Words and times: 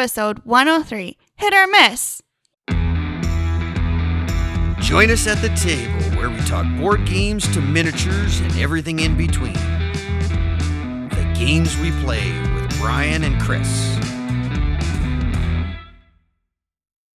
episode 0.00 0.38
103 0.46 1.18
Hit 1.36 1.52
or 1.52 1.66
Miss. 1.66 2.22
Join 4.80 5.10
us 5.10 5.26
at 5.26 5.42
the 5.42 5.52
table 5.62 6.16
where 6.16 6.30
we 6.30 6.38
talk 6.46 6.64
board 6.78 7.04
games 7.04 7.46
to 7.52 7.60
miniatures 7.60 8.40
and 8.40 8.50
everything 8.58 9.00
in 9.00 9.14
between. 9.14 9.52
The 9.52 11.34
games 11.38 11.76
we 11.76 11.90
play 12.02 12.32
with 12.54 12.74
Bryan 12.78 13.24
and 13.24 13.38
Chris. 13.42 13.99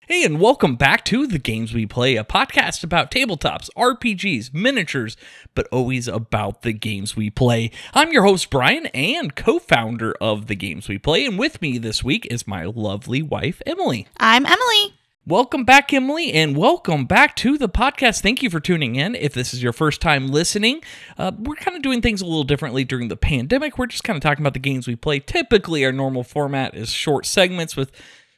Hey, 0.07 0.23
and 0.23 0.39
welcome 0.39 0.75
back 0.75 1.03
to 1.05 1.25
The 1.25 1.39
Games 1.39 1.73
We 1.73 1.87
Play, 1.87 2.15
a 2.15 2.23
podcast 2.23 2.83
about 2.83 3.09
tabletops, 3.09 3.71
RPGs, 3.75 4.53
miniatures, 4.53 5.17
but 5.55 5.67
always 5.71 6.07
about 6.07 6.61
the 6.61 6.73
games 6.73 7.15
we 7.15 7.31
play. 7.31 7.71
I'm 7.91 8.13
your 8.13 8.21
host, 8.21 8.51
Bryan, 8.51 8.85
and 8.93 9.35
co 9.35 9.57
founder 9.57 10.13
of 10.21 10.45
The 10.45 10.55
Games 10.55 10.87
We 10.87 10.99
Play, 10.99 11.25
and 11.25 11.39
with 11.39 11.59
me 11.59 11.79
this 11.79 12.03
week 12.03 12.27
is 12.29 12.45
my 12.45 12.65
lovely 12.65 13.23
wife, 13.23 13.63
Emily. 13.65 14.05
I'm 14.17 14.45
Emily. 14.45 14.93
Welcome 15.25 15.63
back, 15.63 15.91
Emily, 15.91 16.33
and 16.33 16.55
welcome 16.55 17.05
back 17.05 17.35
to 17.37 17.57
the 17.57 17.67
podcast. 17.67 18.21
Thank 18.21 18.43
you 18.43 18.51
for 18.51 18.59
tuning 18.59 18.97
in. 18.97 19.15
If 19.15 19.33
this 19.33 19.55
is 19.55 19.63
your 19.63 19.73
first 19.73 20.01
time 20.01 20.27
listening, 20.27 20.83
uh, 21.17 21.31
we're 21.35 21.55
kind 21.55 21.75
of 21.75 21.81
doing 21.81 22.03
things 22.03 22.21
a 22.21 22.27
little 22.27 22.43
differently 22.43 22.83
during 22.83 23.07
the 23.07 23.17
pandemic. 23.17 23.79
We're 23.79 23.87
just 23.87 24.03
kind 24.03 24.17
of 24.17 24.21
talking 24.21 24.43
about 24.43 24.53
the 24.53 24.59
games 24.59 24.87
we 24.87 24.95
play. 24.95 25.19
Typically, 25.19 25.83
our 25.83 25.91
normal 25.91 26.23
format 26.23 26.75
is 26.75 26.91
short 26.91 27.25
segments 27.25 27.75
with 27.75 27.91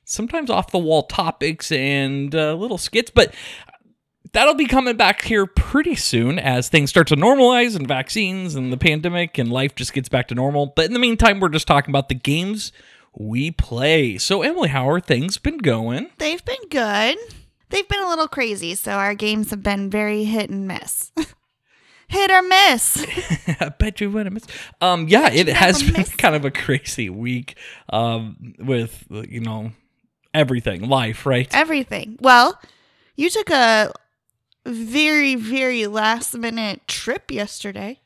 sometimes 0.08 0.50
off 0.50 0.72
the 0.72 0.80
wall 0.80 1.04
topics 1.04 1.72
and 1.72 2.34
uh, 2.34 2.54
little 2.56 2.78
skits, 2.78 3.12
but 3.12 3.34
that'll 4.32 4.56
be 4.56 4.66
coming 4.66 4.96
back 4.96 5.22
here 5.24 5.46
pretty 5.46 5.96
soon 5.96 6.40
as 6.40 6.70
things 6.70 6.90
start 6.90 7.08
to 7.08 7.16
normalize 7.16 7.76
and 7.76 7.88
vaccines 7.88 8.56
and 8.56 8.72
the 8.72 8.78
pandemic 8.78 9.38
and 9.38 9.52
life 9.52 9.76
just 9.76 9.94
gets 9.94 10.10
back 10.10 10.28
to 10.30 10.36
normal. 10.36 10.68
But 10.76 10.86
in 10.86 10.94
the 10.94 11.00
meantime, 11.00 11.40
we're 11.40 11.50
just 11.50 11.68
talking 11.68 11.92
about 11.92 12.10
the 12.10 12.16
games 12.16 12.72
we 13.14 13.52
play. 13.52 14.18
So, 14.18 14.42
Emily, 14.42 14.70
how 14.70 14.90
are 14.90 15.00
things 15.00 15.38
been 15.38 15.58
going? 15.58 16.10
They've 16.18 16.44
been 16.44 16.70
good. 16.70 17.18
They've 17.70 17.88
been 17.88 18.02
a 18.02 18.08
little 18.08 18.30
crazy, 18.30 18.76
so 18.76 18.94
our 18.94 19.14
games 19.14 19.50
have 19.50 19.62
been 19.62 19.90
very 19.90 20.24
hit 20.24 20.50
and 20.50 20.68
miss. 20.68 21.12
hit 22.08 22.32
or 22.32 22.42
miss. 22.42 23.06
I 23.60 23.70
bet 23.78 24.00
you 24.00 24.10
would 24.12 24.26
have 24.26 24.34
missed. 24.34 24.50
Um, 24.80 25.10
yeah, 25.10 25.30
it 25.30 25.48
has 25.50 25.84
been 25.84 25.94
miss. 25.94 26.16
kind 26.16 26.36
of 26.36 26.46
a 26.46 26.52
crazy 26.52 27.10
week. 27.10 27.58
Um, 27.90 28.54
with 28.58 29.06
you 29.10 29.42
know 29.42 29.74
everything, 30.38 30.88
life, 30.88 31.26
right? 31.26 31.48
Everything. 31.54 32.18
Well, 32.22 32.60
you 33.16 33.30
took 33.30 33.50
a 33.50 33.92
very, 34.66 35.36
very 35.36 35.88
last 35.88 36.36
minute 36.36 36.88
trip 36.88 37.32
yesterday. 37.32 38.00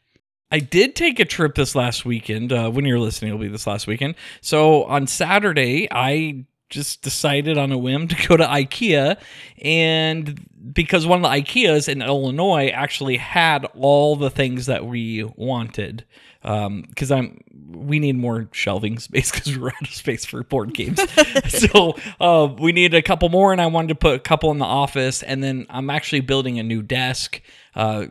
I 0.52 0.60
did 0.60 0.96
take 0.96 1.20
a 1.20 1.26
trip 1.26 1.56
this 1.56 1.76
last 1.76 2.06
weekend. 2.06 2.52
Uh, 2.52 2.70
when 2.70 2.86
you're 2.86 3.00
listening, 3.00 3.30
it'll 3.30 3.42
be 3.42 3.48
this 3.48 3.68
last 3.68 3.88
weekend. 3.88 4.16
So 4.42 4.84
on 4.84 5.08
Saturday, 5.08 5.88
I 5.92 6.46
just 6.70 7.02
decided 7.02 7.58
on 7.58 7.72
a 7.72 7.78
whim 7.78 8.08
to 8.08 8.28
go 8.28 8.38
to 8.38 8.46
IKEA, 8.46 9.18
and 9.62 10.46
because 10.74 11.08
one 11.08 11.24
of 11.24 11.32
the 11.32 11.38
IKEAs 11.38 11.88
in 11.90 12.02
Illinois 12.02 12.68
actually 12.68 13.18
had 13.18 13.66
all 13.76 14.16
the 14.16 14.30
things 14.30 14.68
that 14.68 14.86
we 14.86 15.24
wanted. 15.36 16.06
Because 16.42 17.12
I'm, 17.12 17.44
we 17.70 18.00
need 18.00 18.18
more 18.18 18.50
shelving 18.52 18.98
space 19.00 19.32
because 19.32 19.58
we're 19.58 19.70
out 19.70 19.82
of 19.82 19.94
space 19.94 20.26
for 20.26 20.44
board 20.44 20.74
games. 20.74 21.00
so 21.48 21.96
uh, 22.20 22.54
we 22.60 22.72
need 22.72 22.94
a 22.94 23.02
couple 23.02 23.30
more, 23.30 23.52
and 23.52 23.62
I 23.62 23.68
wanted 23.68 23.90
to 23.90 23.96
put 23.96 24.16
a 24.16 24.20
couple 24.20 24.52
in 24.52 24.60
the 24.60 24.66
office, 24.66 25.24
and 25.24 25.44
then 25.44 25.66
I'm 25.70 25.90
actually 25.90 26.22
building 26.22 26.60
a 26.60 26.64
new 26.64 26.82
desk 26.82 27.42
uh, 27.76 28.06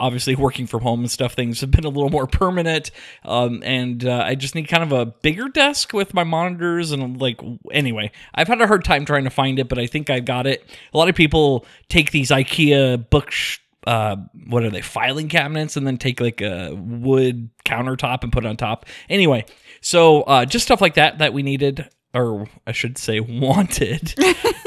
obviously 0.00 0.34
working 0.34 0.66
from 0.66 0.82
home 0.82 1.00
and 1.00 1.10
stuff 1.10 1.34
things 1.34 1.60
have 1.60 1.70
been 1.70 1.84
a 1.84 1.88
little 1.88 2.08
more 2.08 2.26
permanent 2.26 2.90
um, 3.24 3.62
and 3.62 4.06
uh, 4.06 4.22
i 4.24 4.34
just 4.34 4.54
need 4.54 4.66
kind 4.66 4.82
of 4.82 4.90
a 4.90 5.04
bigger 5.04 5.48
desk 5.48 5.92
with 5.92 6.14
my 6.14 6.24
monitors 6.24 6.92
and 6.92 7.20
like 7.20 7.40
anyway 7.70 8.10
i've 8.34 8.48
had 8.48 8.60
a 8.60 8.66
hard 8.66 8.84
time 8.84 9.04
trying 9.04 9.24
to 9.24 9.30
find 9.30 9.58
it 9.58 9.68
but 9.68 9.78
i 9.78 9.86
think 9.86 10.08
i 10.08 10.18
got 10.18 10.46
it 10.46 10.64
a 10.94 10.98
lot 10.98 11.08
of 11.08 11.14
people 11.14 11.66
take 11.92 12.10
these 12.10 12.30
ikea 12.30 13.08
book 13.10 13.30
sh- 13.30 13.58
uh, 13.86 14.16
what 14.46 14.62
are 14.64 14.70
they 14.70 14.80
filing 14.80 15.28
cabinets 15.28 15.76
and 15.76 15.86
then 15.86 15.96
take 15.98 16.20
like 16.20 16.40
a 16.40 16.72
wood 16.74 17.50
countertop 17.64 18.22
and 18.22 18.32
put 18.32 18.44
it 18.44 18.48
on 18.48 18.56
top 18.56 18.86
anyway 19.08 19.44
so 19.80 20.22
uh, 20.22 20.44
just 20.44 20.64
stuff 20.64 20.80
like 20.80 20.94
that 20.94 21.18
that 21.18 21.32
we 21.32 21.42
needed 21.42 21.88
or 22.14 22.46
I 22.66 22.72
should 22.72 22.98
say 22.98 23.20
wanted. 23.46 24.14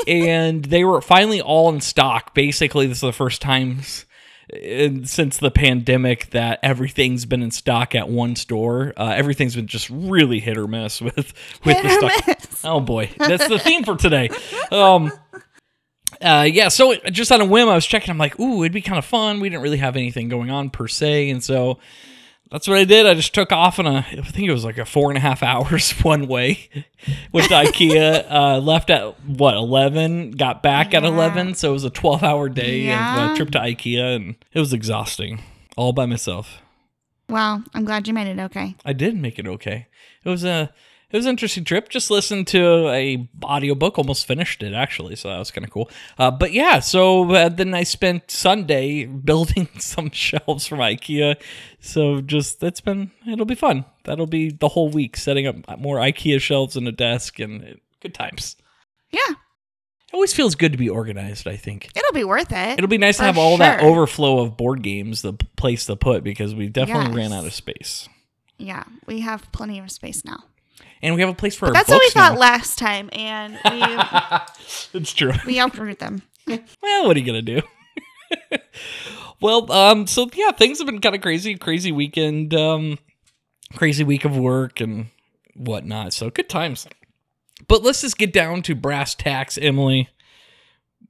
and 0.08 0.66
they 0.66 0.84
were 0.84 1.00
finally 1.00 1.42
all 1.42 1.70
in 1.70 1.80
stock. 1.80 2.34
Basically, 2.34 2.88
this 2.88 2.98
is 2.98 3.02
the 3.02 3.14
first 3.14 3.40
time 3.40 3.78
s- 3.82 4.06
since 5.04 5.38
the 5.38 5.52
pandemic 5.52 6.32
that 6.32 6.58
everything's 6.64 7.26
been 7.26 7.44
in 7.44 7.52
stock 7.52 7.94
at 7.94 8.10
one 8.10 8.36
store. 8.36 8.94
Uh, 8.98 9.14
everything's 9.16 9.56
been 9.56 9.68
just 9.68 9.90
really 9.92 10.40
hit 10.40 10.58
or 10.58 10.68
miss 10.68 11.02
with 11.02 11.34
with 11.64 11.78
Hit 11.78 11.84
the 11.84 11.90
stock. 11.90 12.28
miss. 12.28 12.66
Oh 12.66 12.80
boy, 12.80 13.12
that's 13.18 13.48
the 13.48 13.60
theme 13.60 13.84
for 13.84 13.96
today. 13.96 14.30
Um, 14.72 15.12
uh, 16.22 16.48
yeah, 16.50 16.68
so 16.70 16.96
just 17.12 17.32
on 17.32 17.42
a 17.42 17.46
whim, 17.46 17.70
I 17.70 17.76
was 17.76 17.86
checking. 17.86 18.12
I'm 18.12 18.18
like, 18.18 18.40
ooh, 18.40 18.64
it'd 18.64 18.72
be 18.74 18.82
kind 18.82 18.98
of 18.98 19.06
fun. 19.06 19.40
We 19.40 19.50
didn't 19.50 19.64
really 19.64 19.78
have 19.78 19.96
anything 19.96 20.30
going 20.30 20.50
on 20.50 20.70
per 20.70 20.88
se, 20.88 21.30
and 21.30 21.44
so 21.44 21.80
that's 22.52 22.68
what 22.68 22.78
I 22.78 22.84
did. 22.86 23.06
I 23.06 23.14
just 23.16 23.34
took 23.34 23.52
off 23.52 23.80
on 23.80 23.88
a, 23.88 24.06
I 24.12 24.22
think 24.22 24.48
it 24.48 24.52
was 24.52 24.64
like 24.64 24.78
a 24.78 24.86
four 24.86 25.10
and 25.10 25.18
a 25.18 25.22
half 25.22 25.42
hours 25.44 25.92
one 26.04 26.28
way 26.28 26.70
with 27.32 27.46
IKEA. 27.46 28.26
uh, 28.32 28.60
left 28.60 28.90
at 28.90 29.20
what 29.26 29.56
eleven, 29.56 30.32
got 30.32 30.62
back 30.64 30.94
at 30.94 31.04
eleven, 31.04 31.54
so 31.56 31.70
it 31.70 31.74
was 31.74 31.84
a 31.86 31.90
twelve 31.90 32.24
hour 32.24 32.50
day 32.50 32.82
of 32.82 32.86
Yeah. 32.88 33.34
a 33.34 33.36
trip 33.36 33.52
to 33.52 33.60
IKEA, 33.60 34.16
and 34.16 34.36
it 34.54 34.60
was 34.60 34.74
exhausting, 34.74 35.42
all 35.76 35.94
by 35.94 36.06
myself. 36.06 36.62
Wow, 37.28 37.64
I'm 37.74 37.86
glad 37.86 38.08
you 38.08 38.14
made 38.14 38.28
it 38.28 38.40
okay. 38.40 38.76
I 38.86 38.94
did 38.94 39.16
make 39.18 39.40
it 39.40 39.48
okay. 39.48 39.88
It 40.24 40.30
was 40.30 40.44
a 40.44 40.72
it 41.12 41.16
was 41.18 41.26
an 41.26 41.30
interesting 41.32 41.64
trip. 41.64 41.90
Just 41.90 42.10
listened 42.12 42.48
to 42.48 42.88
a 42.90 43.28
audiobook, 43.44 43.98
almost 43.98 44.26
finished 44.26 44.64
it 44.64 44.74
actually, 44.74 45.16
so 45.16 45.30
that 45.30 45.38
was 45.40 45.52
kind 45.52 45.64
of 45.66 45.72
cool. 45.72 45.90
Uh, 46.18 46.32
but 46.32 46.52
yeah, 46.52 46.80
so 46.80 47.32
uh, 47.34 47.50
then 47.50 47.74
I 47.74 47.84
spent 47.84 48.32
Sunday 48.32 49.06
building 49.30 49.68
some 49.80 50.12
shelves 50.12 50.68
from 50.68 50.80
IKEA. 50.80 51.36
So 51.80 52.22
just 52.22 52.60
that's 52.60 52.82
been 52.82 53.12
it'll 53.28 53.46
be 53.46 53.56
fun. 53.56 53.86
That'll 54.04 54.28
be 54.28 54.50
the 54.52 54.70
whole 54.70 54.90
week 54.90 55.18
setting 55.18 55.48
up 55.48 55.80
more 55.80 55.98
IKEA 55.98 56.42
shelves 56.42 56.76
and 56.76 56.88
a 56.88 56.92
desk 56.92 57.40
and 57.40 57.64
uh, 57.64 57.68
good 58.02 58.14
times. 58.14 58.56
Yeah, 59.12 59.20
It 59.30 60.14
always 60.14 60.34
feels 60.34 60.56
good 60.56 60.72
to 60.74 60.78
be 60.78 60.90
organized. 60.90 61.48
I 61.48 61.56
think. 61.56 61.90
it'll 61.96 62.12
be 62.14 62.24
worth 62.26 62.52
it. 62.52 62.78
It'll 62.78 62.90
be 62.90 62.98
nice 62.98 63.18
to 63.18 63.24
have 63.24 63.38
all 63.38 63.58
that 63.58 63.82
overflow 63.82 64.40
of 64.40 64.58
board 64.58 64.82
games, 64.82 65.22
the 65.22 65.34
place 65.34 65.86
to 65.86 65.96
put, 65.96 66.24
because 66.24 66.54
we 66.54 66.68
definitely 66.68 67.16
ran 67.16 67.32
out 67.32 67.46
of 67.46 67.54
space. 67.54 68.10
yeah, 68.58 68.84
we 69.06 69.22
have 69.22 69.50
plenty 69.54 69.80
of 69.80 69.90
space 69.92 70.26
now. 70.26 70.44
And 71.02 71.16
we 71.16 71.22
have 71.22 71.30
a 71.30 71.36
place 71.36 71.56
for 71.56 71.68
our 71.68 71.74
That's 71.74 71.90
what 71.90 72.00
we 72.00 72.06
books 72.06 72.14
thought 72.14 72.38
last 72.38 72.78
time, 72.78 73.10
and 73.14 73.54
we 73.66 75.00
it's 75.00 75.14
true. 75.14 75.34
we 75.46 75.60
outgrew 75.60 75.96
them. 75.96 76.22
Well, 76.82 77.08
what 77.08 77.18
are 77.18 77.20
you 77.20 77.26
gonna 77.26 77.42
do? 77.42 77.62
well, 79.42 79.72
um, 79.72 80.06
so 80.08 80.30
yeah, 80.36 80.52
things 80.52 80.78
have 80.78 80.86
been 80.86 81.02
kind 81.02 81.16
of 81.16 81.22
crazy, 81.22 81.56
crazy 81.56 81.92
weekend, 81.92 82.54
um, 82.54 83.00
crazy 83.76 84.04
week 84.04 84.26
of 84.26 84.38
work 84.38 84.80
and 84.80 85.08
whatnot. 85.56 86.14
So 86.14 86.30
good 86.30 86.50
times. 86.50 86.88
But 87.68 87.84
let's 87.84 88.02
just 88.02 88.18
get 88.18 88.34
down 88.34 88.62
to 88.64 88.76
brass 88.76 89.16
tacks, 89.16 89.58
Emily. 89.58 90.10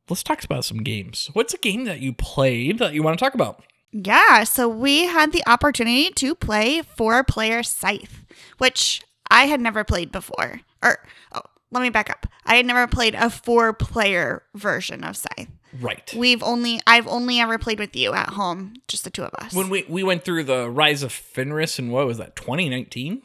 Let's 0.09 0.24
talk 0.24 0.44
about 0.44 0.64
some 0.66 0.84
games. 0.84 1.30
What's 1.34 1.54
a 1.54 1.58
game 1.58 1.86
that 1.86 2.00
you 2.00 2.14
played 2.14 2.80
that 2.80 2.94
you 2.94 3.04
want 3.04 3.18
to 3.18 3.24
talk 3.24 3.34
about? 3.34 3.64
Yeah, 3.92 4.44
so 4.44 4.68
we 4.68 5.06
had 5.06 5.31
the 5.31 5.44
opportunity 5.48 6.12
to 6.12 6.36
play 6.36 6.81
four 6.81 7.24
player 7.24 7.64
Scythe, 7.64 8.25
which 8.58 9.02
I 9.30 9.46
had 9.46 9.59
never 9.62 9.84
played 9.84 10.12
before. 10.12 10.62
Or, 10.84 11.00
oh, 11.34 11.41
let 11.72 11.81
me 11.81 11.90
back 11.90 12.09
up. 12.09 12.28
I 12.46 12.56
had 12.56 12.66
never 12.66 12.88
played 12.88 13.16
a 13.16 13.30
four 13.30 13.74
player 13.74 14.44
version 14.53 15.03
of 15.03 15.18
Scythe. 15.18 15.50
Right. 15.81 16.13
We've 16.16 16.41
only, 16.44 16.80
I've 16.88 17.08
only 17.08 17.40
ever 17.40 17.58
played 17.58 17.80
with 17.80 17.96
you 17.96 18.13
at 18.13 18.30
home, 18.30 18.75
just 18.88 19.03
the 19.03 19.09
two 19.09 19.24
of 19.24 19.34
us. 19.36 19.53
When 19.53 19.69
we 19.69 19.84
we 19.90 20.03
went 20.03 20.24
through 20.24 20.46
the 20.46 20.69
Rise 20.69 21.03
of 21.03 21.12
Fenris 21.12 21.78
and 21.80 21.91
what 21.91 22.06
was 22.08 22.18
that, 22.18 22.36
2019? 22.38 23.22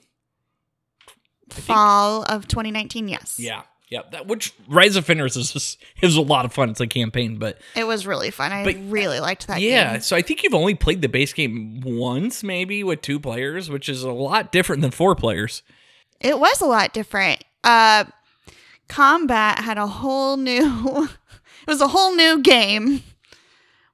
Fall 1.50 2.22
of 2.24 2.46
2019, 2.48 3.08
yes. 3.08 3.36
Yeah. 3.38 3.62
Yeah, 3.88 4.02
that 4.12 4.28
which 4.28 4.54
Rise 4.68 4.94
of 4.94 5.04
Fenris 5.04 5.34
is 5.36 5.52
just 5.52 5.82
it 6.00 6.06
was 6.06 6.14
a 6.14 6.20
lot 6.20 6.44
of 6.44 6.52
fun. 6.52 6.70
It's 6.70 6.80
a 6.80 6.86
campaign, 6.86 7.38
but 7.38 7.58
It 7.74 7.84
was 7.88 8.06
really 8.06 8.30
fun. 8.30 8.52
I 8.52 8.62
But- 8.62 8.76
uh, 8.76 8.80
really 8.82 9.18
liked 9.18 9.48
that 9.48 9.60
yeah, 9.60 9.94
game. 9.94 10.00
so 10.00 10.14
I 10.14 10.22
think 10.22 10.44
you've 10.44 10.54
only 10.54 10.76
played 10.76 11.02
the 11.02 11.08
base 11.08 11.32
game 11.32 11.80
once, 11.84 12.44
maybe 12.44 12.84
with 12.84 13.02
two 13.02 13.18
players, 13.18 13.68
which 13.68 13.88
is 13.88 14.04
a 14.04 14.12
lot 14.12 14.52
different 14.52 14.82
than 14.82 14.92
four 14.92 15.16
players. 15.16 15.64
It 16.20 16.38
was 16.38 16.60
a 16.60 16.66
lot 16.66 16.92
different. 16.92 17.42
Uh, 17.64 18.04
combat 18.88 19.58
had 19.60 19.78
a 19.78 19.86
whole 19.86 20.36
new, 20.36 20.62
it 21.62 21.66
was 21.68 21.80
a 21.80 21.88
whole 21.88 22.14
new 22.14 22.40
game 22.42 23.02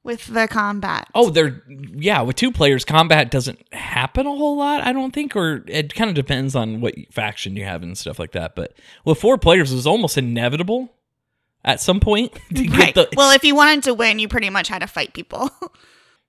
with 0.02 0.26
the 0.26 0.46
combat. 0.49 1.08
Oh, 1.14 1.31
they're 1.31 1.62
yeah, 1.69 2.20
with 2.23 2.37
two 2.37 2.52
players, 2.52 2.84
combat 2.84 3.31
doesn't 3.31 3.61
happen 3.73 4.26
a 4.26 4.31
whole 4.34 4.56
lot, 4.56 4.87
I 4.87 4.93
don't 4.93 5.12
think, 5.12 5.34
or 5.37 5.64
it 5.67 5.94
kind 5.94 6.08
of 6.08 6.14
depends 6.14 6.55
on 6.55 6.81
what 6.81 6.94
faction 7.11 7.56
you 7.56 7.64
have 7.64 7.82
and 7.82 7.96
stuff 7.99 8.19
like 8.19 8.32
that. 8.32 8.55
But 8.55 8.75
with 9.05 9.19
four 9.19 9.37
players, 9.38 9.72
it 9.72 9.76
was 9.76 9.87
almost 9.87 10.17
inevitable 10.17 10.93
at 11.64 11.81
some 11.81 11.99
point 12.00 12.32
to 12.55 12.69
Right. 12.69 12.94
get 12.94 12.94
the 12.94 13.08
well, 13.17 13.32
if 13.32 13.43
you 13.44 13.55
wanted 13.56 13.82
to 13.84 13.94
win, 13.94 14.19
you 14.20 14.29
pretty 14.29 14.50
much 14.50 14.69
had 14.69 14.81
to 14.81 14.87
fight 14.87 15.12
people. 15.14 15.50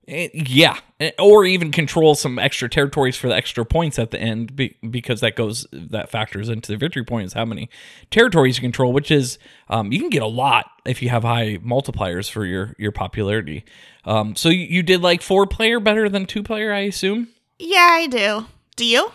Yeah, 0.10 0.80
or 1.20 1.44
even 1.44 1.72
control 1.72 2.16
some 2.16 2.40
extra 2.40 2.70
territories 2.70 3.18
for 3.18 3.28
the 3.28 3.36
extra 3.36 3.66
points 3.66 4.00
at 4.00 4.12
the 4.12 4.20
end, 4.20 4.56
be, 4.56 4.78
because 4.90 5.20
that 5.20 5.36
goes 5.36 5.68
that 5.74 6.10
factors 6.10 6.48
into 6.48 6.72
the 6.72 6.78
victory 6.78 7.04
points. 7.04 7.34
How 7.34 7.44
many 7.44 7.70
territories 8.10 8.58
you 8.58 8.62
control, 8.62 8.94
which 8.94 9.12
is 9.12 9.38
um, 9.68 9.92
you 9.92 10.00
can 10.00 10.10
get 10.10 10.22
a 10.22 10.28
lot 10.28 10.72
if 10.86 11.02
you 11.02 11.10
have 11.10 11.24
high 11.24 11.58
multipliers 11.58 12.32
for 12.32 12.46
your 12.46 12.74
your 12.78 12.94
popularity. 12.94 13.66
Um, 14.06 14.38
so 14.38 14.48
you, 14.48 14.66
you 14.66 14.82
did 14.82 15.02
like 15.02 15.22
four 15.22 15.46
player 15.46 15.82
better 15.82 16.08
than 16.08 16.26
two 16.26 16.42
player, 16.42 16.72
I 16.72 16.80
assume. 16.80 17.28
Yeah, 17.60 17.90
I 17.92 18.08
do. 18.08 18.46
Do 18.78 18.86
you? 18.86 19.12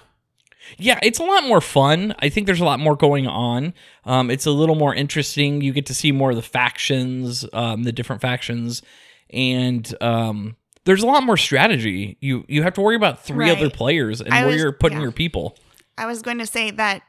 Yeah, 0.76 0.98
it's 1.02 1.18
a 1.18 1.24
lot 1.24 1.44
more 1.44 1.62
fun. 1.62 2.14
I 2.18 2.28
think 2.28 2.44
there's 2.44 2.60
a 2.60 2.66
lot 2.66 2.80
more 2.80 2.96
going 2.96 3.26
on. 3.26 3.72
Um, 4.04 4.30
it's 4.30 4.44
a 4.44 4.50
little 4.50 4.74
more 4.74 4.94
interesting. 4.94 5.62
You 5.62 5.72
get 5.72 5.86
to 5.86 5.94
see 5.94 6.12
more 6.12 6.30
of 6.30 6.36
the 6.36 6.42
factions, 6.42 7.46
um, 7.54 7.84
the 7.84 7.92
different 7.92 8.20
factions, 8.20 8.82
and 9.30 9.94
um, 10.02 10.56
there's 10.84 11.02
a 11.02 11.06
lot 11.06 11.22
more 11.22 11.36
strategy. 11.36 12.16
You 12.20 12.44
you 12.48 12.62
have 12.62 12.74
to 12.74 12.80
worry 12.80 12.96
about 12.96 13.24
three 13.24 13.48
Right. 13.48 13.56
other 13.56 13.70
players 13.70 14.20
and 14.20 14.32
I 14.32 14.40
where 14.42 14.48
was- 14.54 14.56
you're 14.62 14.72
putting 14.72 14.98
yeah. 14.98 15.02
your 15.04 15.12
people. 15.12 15.56
I 15.98 16.06
was 16.06 16.22
going 16.22 16.38
to 16.38 16.46
say 16.46 16.70
that 16.70 17.02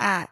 uh, 0.00 0.26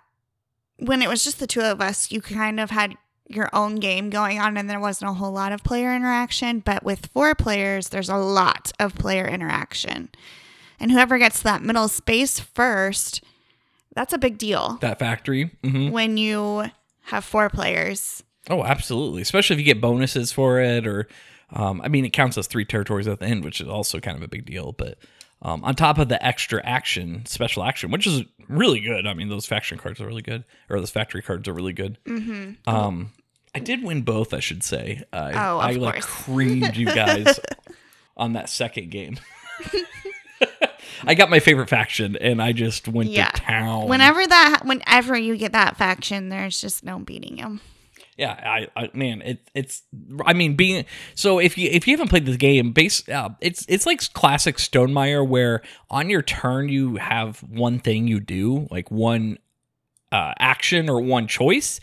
when 0.79 1.03
it 1.03 1.09
was 1.09 1.25
just 1.25 1.39
the 1.41 1.47
two 1.47 1.61
of 1.63 1.81
us, 1.81 2.11
you 2.13 2.21
kind 2.21 2.61
of 2.61 2.71
had 2.71 2.95
your 3.29 3.49
own 3.53 3.77
game 3.77 4.11
going 4.11 4.39
on 4.39 4.57
and 4.57 4.69
there 4.71 4.79
wasn't 4.81 5.11
a 5.11 5.15
whole 5.15 5.33
lot 5.33 5.51
of 5.53 5.65
player 5.65 5.95
interaction. 5.95 6.61
But 6.61 6.85
with 6.85 7.07
four 7.07 7.35
players, 7.35 7.89
there's 7.89 8.09
a 8.09 8.17
lot 8.17 8.71
of 8.79 8.95
player 8.95 9.27
interaction. 9.27 10.11
And 10.79 10.93
whoever 10.93 11.19
gets 11.19 11.41
that 11.43 11.63
middle 11.63 11.89
space 11.89 12.39
first, 12.39 13.25
that's 13.95 14.13
a 14.13 14.19
big 14.19 14.39
deal 14.39 14.79
That 14.81 14.99
factory. 14.99 15.51
hmm 15.63 15.91
when 15.91 16.17
you 16.17 16.65
have 17.07 17.25
four 17.25 17.49
players. 17.51 18.23
Oh, 18.51 18.63
absolutely. 18.65 19.23
Especially 19.23 19.55
if 19.55 19.61
you 19.61 19.65
get 19.67 19.81
bonuses 19.81 20.31
for 20.33 20.61
it, 20.61 20.87
or 20.87 21.09
um, 21.55 21.81
I 21.81 21.89
mean, 21.89 22.05
it 22.05 22.13
counts 22.13 22.37
as 22.37 22.47
three 22.47 22.65
territories 22.67 23.09
at 23.09 23.19
the 23.21 23.27
end, 23.27 23.45
which 23.45 23.61
is 23.61 23.69
also 23.69 24.01
kind 24.01 24.17
of 24.17 24.23
a 24.23 24.29
big 24.29 24.45
deal. 24.45 24.73
But 24.73 24.99
um, 25.41 25.65
on 25.65 25.75
top 25.75 25.99
of 25.99 26.09
the 26.09 26.23
extra 26.25 26.61
action, 26.65 27.25
special 27.27 27.65
action, 27.65 27.91
which 27.91 28.07
is 28.07 28.23
really 28.49 28.81
good. 28.81 29.07
I 29.07 29.15
mean, 29.15 29.29
those 29.29 29.47
faction 29.47 29.79
cards 29.79 30.01
are 30.01 30.07
really 30.07 30.23
good, 30.23 30.45
or 30.69 30.79
those 30.81 30.91
factory 30.91 31.23
cards 31.23 31.49
are 31.49 31.53
really 31.55 31.73
good. 31.73 31.99
Mm-hmm. 32.05 32.69
Um, 32.69 33.13
I 33.55 33.61
did 33.61 33.83
win 33.85 34.03
both, 34.03 34.35
I 34.35 34.41
should 34.41 34.63
say. 34.65 35.03
I, 35.13 35.31
Oh, 35.33 35.59
of 35.61 35.65
I 35.65 35.71
like 35.73 35.95
course. 35.95 36.07
creamed 36.07 36.77
you 36.77 36.87
guys 36.95 37.39
on 38.17 38.33
that 38.35 38.49
second 38.49 38.91
game. 38.91 39.19
I 41.07 41.15
got 41.15 41.29
my 41.29 41.39
favorite 41.41 41.69
faction, 41.69 42.17
and 42.17 42.41
I 42.41 42.53
just 42.53 42.89
went 42.89 43.11
Yeah. 43.11 43.29
to 43.31 43.41
town. 43.43 43.89
Whenever 43.89 44.27
that, 44.27 44.63
whenever 44.65 45.17
you 45.17 45.37
get 45.37 45.53
that 45.53 45.77
faction, 45.77 46.31
there's 46.31 46.61
just 46.61 46.83
no 46.85 46.99
beating 46.99 47.37
them. 47.37 47.61
Yeah, 48.17 48.33
I, 48.33 48.69
I 48.81 48.91
man, 48.95 49.23
it, 49.23 49.51
it's. 49.55 49.83
I 50.25 50.35
mean, 50.35 50.55
being 50.55 50.85
so 51.15 51.41
if 51.41 51.59
you 51.59 51.69
if 51.71 51.89
you 51.89 51.95
haven't 51.95 52.11
played 52.11 52.27
this 52.27 52.37
game, 52.37 52.71
base, 52.73 53.09
uh, 53.09 53.31
it's 53.41 53.67
it's 53.69 53.87
like 53.87 54.13
classic 54.13 54.57
Stonemaier, 54.57 55.27
where 55.27 55.63
on 55.91 56.09
your 56.09 56.23
turn 56.23 56.69
you 56.69 56.97
have 56.97 57.39
one 57.41 57.81
thing 57.81 58.07
you 58.07 58.21
do, 58.21 58.69
like 58.71 58.91
one 58.91 59.39
uh, 60.13 60.33
action 60.39 60.89
or 60.89 61.01
one 61.01 61.27
choice, 61.27 61.81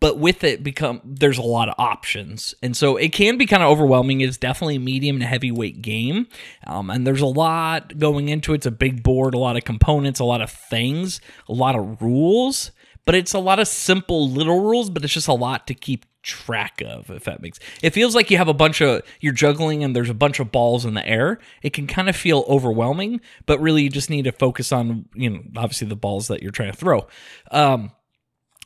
but 0.00 0.18
with 0.18 0.44
it 0.44 0.62
become 0.62 1.00
there's 1.02 1.38
a 1.38 1.42
lot 1.42 1.70
of 1.70 1.76
options, 1.78 2.54
and 2.62 2.76
so 2.76 2.98
it 2.98 3.14
can 3.14 3.38
be 3.38 3.46
kind 3.46 3.62
of 3.62 3.70
overwhelming. 3.70 4.20
It's 4.20 4.36
definitely 4.36 4.76
a 4.76 4.80
medium 4.80 5.18
to 5.20 5.24
heavyweight 5.24 5.80
game, 5.80 6.26
um, 6.66 6.90
and 6.90 7.06
there's 7.06 7.22
a 7.22 7.26
lot 7.26 7.96
going 7.96 8.28
into 8.28 8.52
it. 8.52 8.56
It's 8.56 8.66
a 8.66 8.70
big 8.70 9.02
board, 9.02 9.32
a 9.32 9.38
lot 9.38 9.56
of 9.56 9.64
components, 9.64 10.20
a 10.20 10.24
lot 10.24 10.42
of 10.42 10.50
things, 10.50 11.22
a 11.48 11.54
lot 11.54 11.74
of 11.74 12.02
rules 12.02 12.70
but 13.04 13.14
it's 13.14 13.34
a 13.34 13.38
lot 13.38 13.58
of 13.58 13.68
simple 13.68 14.28
little 14.28 14.60
rules, 14.60 14.90
but 14.90 15.04
it's 15.04 15.12
just 15.12 15.28
a 15.28 15.34
lot 15.34 15.66
to 15.66 15.74
keep 15.74 16.06
track 16.22 16.80
of, 16.86 17.10
if 17.10 17.24
that 17.24 17.42
makes 17.42 17.58
it 17.82 17.90
feels 17.90 18.14
like 18.14 18.30
you 18.30 18.36
have 18.36 18.48
a 18.48 18.54
bunch 18.54 18.80
of 18.80 19.02
you're 19.20 19.32
juggling 19.32 19.82
and 19.82 19.94
there's 19.94 20.10
a 20.10 20.14
bunch 20.14 20.38
of 20.38 20.52
balls 20.52 20.84
in 20.84 20.94
the 20.94 21.06
air. 21.06 21.38
It 21.62 21.72
can 21.72 21.86
kind 21.86 22.08
of 22.08 22.14
feel 22.14 22.44
overwhelming, 22.48 23.20
but 23.44 23.60
really 23.60 23.82
you 23.82 23.90
just 23.90 24.08
need 24.08 24.22
to 24.22 24.32
focus 24.32 24.70
on, 24.70 25.06
you 25.14 25.30
know, 25.30 25.42
obviously 25.56 25.88
the 25.88 25.96
balls 25.96 26.28
that 26.28 26.40
you're 26.40 26.52
trying 26.52 26.70
to 26.70 26.78
throw. 26.78 27.06
Um 27.50 27.90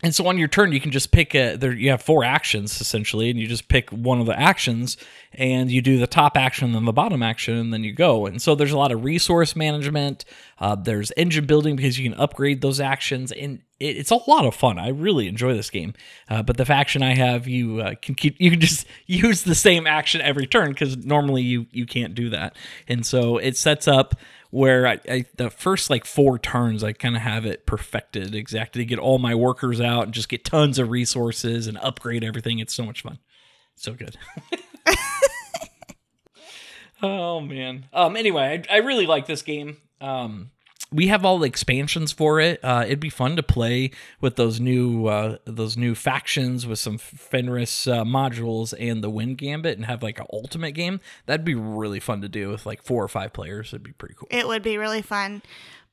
and 0.03 0.15
so 0.15 0.27
on 0.27 0.37
your 0.37 0.49
turn, 0.49 0.73
you 0.73 0.81
can 0.81 0.91
just 0.91 1.11
pick 1.11 1.35
a. 1.35 1.57
There, 1.57 1.73
you 1.73 1.89
have 1.91 2.03
four 2.03 2.23
actions 2.23 2.83
essentially, 2.83 3.31
and 3.31 3.41
you 3.41 3.47
just 3.47 3.69
pick 3.69 3.89
one 3.89 4.21
of 4.21 4.27
the 4.27 4.39
actions, 4.39 4.99
and 5.33 5.71
you 5.71 5.81
do 5.81 5.99
the 5.99 6.07
top 6.07 6.37
action, 6.37 6.73
then 6.73 6.85
the 6.85 6.93
bottom 6.93 7.23
action, 7.23 7.57
and 7.57 7.73
then 7.73 7.83
you 7.83 7.95
go. 7.95 8.27
And 8.27 8.41
so 8.41 8.55
there's 8.55 8.73
a 8.73 8.79
lot 8.79 8.93
of 8.93 9.05
resource 9.05 9.57
management. 9.57 10.27
Uh, 10.59 10.75
there's 10.75 11.13
engine 11.17 11.47
building 11.47 11.77
because 11.77 11.99
you 11.99 12.11
can 12.11 12.21
upgrade 12.21 12.61
those 12.61 12.79
actions, 12.79 13.33
and 13.33 13.63
it, 13.79 13.97
it's 13.97 14.11
a 14.11 14.19
lot 14.29 14.45
of 14.45 14.55
fun. 14.55 14.79
I 14.79 14.89
really 14.89 15.29
enjoy 15.29 15.55
this 15.55 15.71
game. 15.71 15.95
Uh, 16.29 16.43
but 16.43 16.57
the 16.57 16.65
faction 16.65 17.03
I 17.03 17.15
have, 17.15 17.47
you 17.47 17.81
uh, 17.81 17.95
can 18.01 18.15
keep. 18.15 18.37
You 18.39 18.51
can 18.51 18.61
just 18.61 18.87
use 19.07 19.43
the 19.43 19.55
same 19.55 19.87
action 19.87 20.21
every 20.21 20.47
turn 20.47 20.71
because 20.71 20.97
normally 20.97 21.43
you 21.43 21.67
you 21.71 21.87
can't 21.87 22.15
do 22.15 22.31
that. 22.31 22.57
And 22.89 23.05
so 23.07 23.39
it 23.39 23.57
sets 23.57 23.87
up 23.89 24.15
where 24.51 24.87
I, 24.87 25.01
I 25.09 25.25
the 25.37 25.51
first 25.51 25.91
like 25.91 26.05
four 26.05 26.39
turns 26.39 26.83
I 26.85 26.93
kind 26.93 27.17
of 27.17 27.23
have 27.23 27.45
it 27.45 27.67
perfected 27.67 28.35
exactly 28.35 28.85
get 28.85 28.99
all 28.99 29.19
my 29.19 29.35
workers 29.35 29.81
out 29.81 30.05
and 30.05 30.15
just 30.15 30.29
get 30.29 30.45
tons 30.45 30.79
of 30.79 30.89
resources 30.91 31.67
and 31.67 31.77
upgrade 31.79 32.25
everything. 32.25 32.59
It's 32.59 32.75
so 32.75 32.85
much 32.85 33.03
fun, 33.03 33.19
so 33.75 33.93
good. 33.93 34.17
oh 37.03 37.41
man. 37.41 37.87
Um. 37.93 38.17
Anyway, 38.17 38.65
I, 38.71 38.77
I 38.77 38.79
really 38.79 39.07
like 39.07 39.27
this 39.27 39.43
game. 39.43 39.79
Um. 40.01 40.51
We 40.93 41.09
have 41.09 41.25
all 41.25 41.39
the 41.39 41.47
expansions 41.47 42.13
for 42.13 42.41
it. 42.41 42.61
Uh, 42.63 42.85
it'd 42.87 43.01
be 43.01 43.11
fun 43.11 43.37
to 43.37 43.43
play 43.43 43.91
with 44.21 44.37
those 44.37 44.61
new 44.61 45.07
uh, 45.07 45.39
those 45.45 45.77
new 45.77 45.95
factions 45.95 46.67
with 46.67 46.79
some 46.79 46.97
Fenris 46.99 47.87
uh, 47.87 48.05
modules 48.05 48.73
and 48.79 49.03
the 49.03 49.11
Wind 49.11 49.39
Gambit, 49.39 49.77
and 49.77 49.87
have 49.87 50.03
like 50.03 50.21
an 50.21 50.27
ultimate 50.33 50.73
game. 50.73 51.01
That'd 51.27 51.45
be 51.45 51.55
really 51.55 52.01
fun 52.01 52.21
to 52.23 52.29
do 52.29 52.51
with 52.51 52.67
like 52.67 52.83
four 52.83 53.03
or 53.03 53.09
five 53.09 53.33
players. 53.33 53.69
It'd 53.69 53.83
be 53.83 53.93
pretty 53.93 54.15
cool. 54.17 54.29
It 54.31 54.47
would 54.47 54.63
be 54.63 54.79
really 54.79 55.03
fun. 55.03 55.43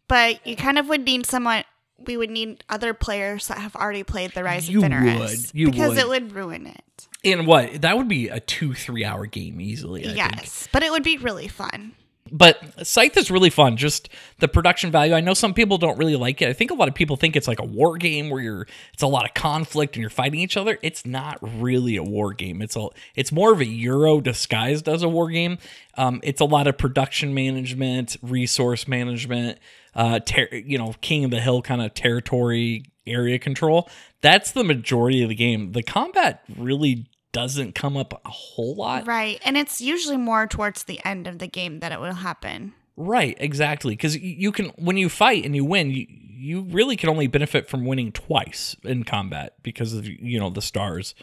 But 0.07 0.45
you 0.45 0.55
kind 0.55 0.77
of 0.77 0.89
would 0.89 1.05
need 1.05 1.25
someone 1.25 1.63
we 2.05 2.17
would 2.17 2.29
need 2.29 2.63
other 2.69 2.93
players 2.93 3.47
that 3.47 3.57
have 3.57 3.75
already 3.75 4.03
played 4.03 4.31
the 4.31 4.43
Rise 4.43 4.69
You 4.69 4.79
of 4.79 4.83
Fenris. 4.83 5.19
would. 5.19 5.59
You 5.59 5.71
because 5.71 5.89
would. 5.89 5.97
it 5.97 6.07
would 6.07 6.33
ruin 6.33 6.67
it. 6.67 7.07
And 7.23 7.47
what? 7.47 7.81
That 7.81 7.97
would 7.97 8.07
be 8.07 8.27
a 8.29 8.39
two, 8.39 8.73
three 8.73 9.05
hour 9.05 9.25
game 9.25 9.61
easily. 9.61 10.07
I 10.07 10.13
yes. 10.13 10.51
Think. 10.63 10.71
But 10.71 10.83
it 10.83 10.91
would 10.91 11.03
be 11.03 11.17
really 11.17 11.47
fun. 11.47 11.93
But 12.35 12.85
Scythe 12.85 13.15
is 13.15 13.29
really 13.29 13.51
fun. 13.51 13.77
Just 13.77 14.09
the 14.39 14.47
production 14.47 14.89
value. 14.91 15.13
I 15.13 15.21
know 15.21 15.35
some 15.35 15.53
people 15.53 15.77
don't 15.77 15.99
really 15.99 16.15
like 16.15 16.41
it. 16.41 16.49
I 16.49 16.53
think 16.53 16.71
a 16.71 16.73
lot 16.73 16.87
of 16.87 16.95
people 16.95 17.15
think 17.15 17.35
it's 17.35 17.47
like 17.47 17.59
a 17.59 17.65
war 17.65 17.95
game 17.95 18.31
where 18.31 18.41
you're 18.41 18.67
it's 18.91 19.03
a 19.03 19.07
lot 19.07 19.25
of 19.25 19.35
conflict 19.35 19.95
and 19.95 20.01
you're 20.01 20.09
fighting 20.09 20.39
each 20.39 20.57
other. 20.57 20.79
It's 20.81 21.05
not 21.05 21.37
really 21.41 21.95
a 21.95 22.03
war 22.03 22.33
game. 22.33 22.63
It's 22.63 22.75
a 22.75 22.87
it's 23.15 23.31
more 23.31 23.53
of 23.53 23.61
a 23.61 23.65
Euro 23.65 24.19
disguised 24.19 24.89
as 24.89 25.03
a 25.03 25.09
war 25.09 25.29
game. 25.29 25.59
Um, 25.95 26.21
it's 26.23 26.41
a 26.41 26.45
lot 26.45 26.65
of 26.65 26.75
production 26.75 27.35
management, 27.35 28.17
resource 28.23 28.87
management, 28.87 29.59
uh, 29.93 30.19
ter- 30.19 30.49
you 30.51 30.79
know, 30.79 30.95
King 31.01 31.25
of 31.25 31.31
the 31.31 31.39
Hill 31.39 31.61
kind 31.61 31.83
of 31.83 31.93
territory 31.93 32.85
area 33.05 33.37
control. 33.37 33.87
That's 34.21 34.53
the 34.53 34.63
majority 34.63 35.21
of 35.21 35.29
the 35.29 35.35
game. 35.35 35.73
The 35.73 35.83
combat 35.83 36.43
really 36.57 37.05
doesn't 37.33 37.75
come 37.75 37.97
up 37.97 38.21
a 38.25 38.29
whole 38.29 38.75
lot. 38.75 39.05
Right. 39.05 39.41
And 39.43 39.57
it's 39.57 39.81
usually 39.81 40.17
more 40.17 40.47
towards 40.47 40.83
the 40.83 41.03
end 41.03 41.27
of 41.27 41.39
the 41.39 41.47
game 41.47 41.81
that 41.81 41.91
it 41.91 41.99
will 41.99 42.13
happen. 42.13 42.73
Right, 42.95 43.35
exactly. 43.39 43.93
Because 43.93 44.15
you 44.17 44.51
can, 44.51 44.67
when 44.77 44.97
you 44.97 45.09
fight 45.09 45.43
and 45.45 45.55
you 45.55 45.65
win, 45.65 45.91
you, 45.91 46.05
you 46.43 46.61
really 46.61 46.95
can 46.95 47.09
only 47.09 47.27
benefit 47.27 47.67
from 47.67 47.85
winning 47.85 48.11
twice 48.11 48.75
in 48.83 49.03
combat 49.03 49.55
because 49.63 49.93
of 49.93 50.05
you 50.05 50.39
know 50.39 50.49
the 50.49 50.61
stars. 50.61 51.15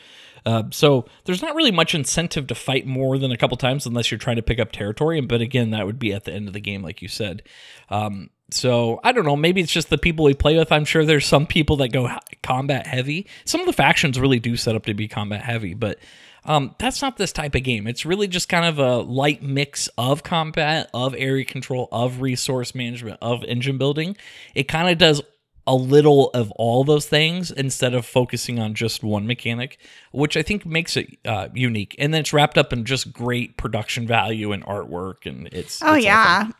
Uh, 0.46 0.64
so 0.70 1.04
there's 1.26 1.42
not 1.42 1.54
really 1.54 1.70
much 1.70 1.94
incentive 1.94 2.46
to 2.46 2.54
fight 2.54 2.86
more 2.86 3.18
than 3.18 3.30
a 3.30 3.36
couple 3.36 3.56
times 3.58 3.84
unless 3.84 4.10
you're 4.10 4.18
trying 4.18 4.36
to 4.36 4.42
pick 4.42 4.58
up 4.58 4.72
territory. 4.72 5.20
But 5.20 5.42
again, 5.42 5.70
that 5.70 5.84
would 5.84 5.98
be 5.98 6.14
at 6.14 6.24
the 6.24 6.32
end 6.32 6.48
of 6.48 6.54
the 6.54 6.60
game, 6.60 6.82
like 6.82 7.02
you 7.02 7.08
said. 7.08 7.42
Um, 7.90 8.30
so 8.52 9.00
I 9.04 9.12
don't 9.12 9.24
know. 9.24 9.36
Maybe 9.36 9.60
it's 9.60 9.72
just 9.72 9.90
the 9.90 9.98
people 9.98 10.24
we 10.24 10.34
play 10.34 10.56
with. 10.56 10.72
I'm 10.72 10.84
sure 10.84 11.04
there's 11.04 11.26
some 11.26 11.46
people 11.46 11.76
that 11.76 11.88
go 11.88 12.08
combat 12.42 12.86
heavy. 12.86 13.26
Some 13.44 13.60
of 13.60 13.66
the 13.66 13.72
factions 13.72 14.18
really 14.18 14.40
do 14.40 14.56
set 14.56 14.76
up 14.76 14.86
to 14.86 14.94
be 14.94 15.08
combat 15.08 15.42
heavy, 15.42 15.74
but 15.74 15.98
um, 16.44 16.74
that's 16.78 17.02
not 17.02 17.16
this 17.16 17.32
type 17.32 17.54
of 17.54 17.62
game. 17.62 17.86
It's 17.86 18.06
really 18.06 18.26
just 18.26 18.48
kind 18.48 18.64
of 18.64 18.78
a 18.78 18.98
light 18.98 19.42
mix 19.42 19.88
of 19.98 20.22
combat, 20.22 20.88
of 20.94 21.14
area 21.16 21.44
control, 21.44 21.88
of 21.92 22.20
resource 22.20 22.74
management, 22.74 23.18
of 23.20 23.44
engine 23.44 23.78
building. 23.78 24.16
It 24.54 24.64
kind 24.64 24.88
of 24.88 24.98
does 24.98 25.22
a 25.66 25.74
little 25.74 26.30
of 26.30 26.50
all 26.52 26.82
those 26.84 27.06
things 27.06 27.50
instead 27.50 27.94
of 27.94 28.04
focusing 28.06 28.58
on 28.58 28.74
just 28.74 29.04
one 29.04 29.26
mechanic, 29.26 29.78
which 30.10 30.36
I 30.36 30.42
think 30.42 30.64
makes 30.64 30.96
it 30.96 31.18
uh, 31.24 31.48
unique. 31.54 31.94
And 31.98 32.12
then 32.12 32.22
it's 32.22 32.32
wrapped 32.32 32.58
up 32.58 32.72
in 32.72 32.84
just 32.84 33.12
great 33.12 33.56
production 33.56 34.06
value 34.06 34.52
and 34.52 34.64
artwork, 34.64 35.26
and 35.26 35.46
it's 35.52 35.80
Oh 35.82 35.94
it's 35.94 36.06
all 36.06 36.44
fun. 36.44 36.54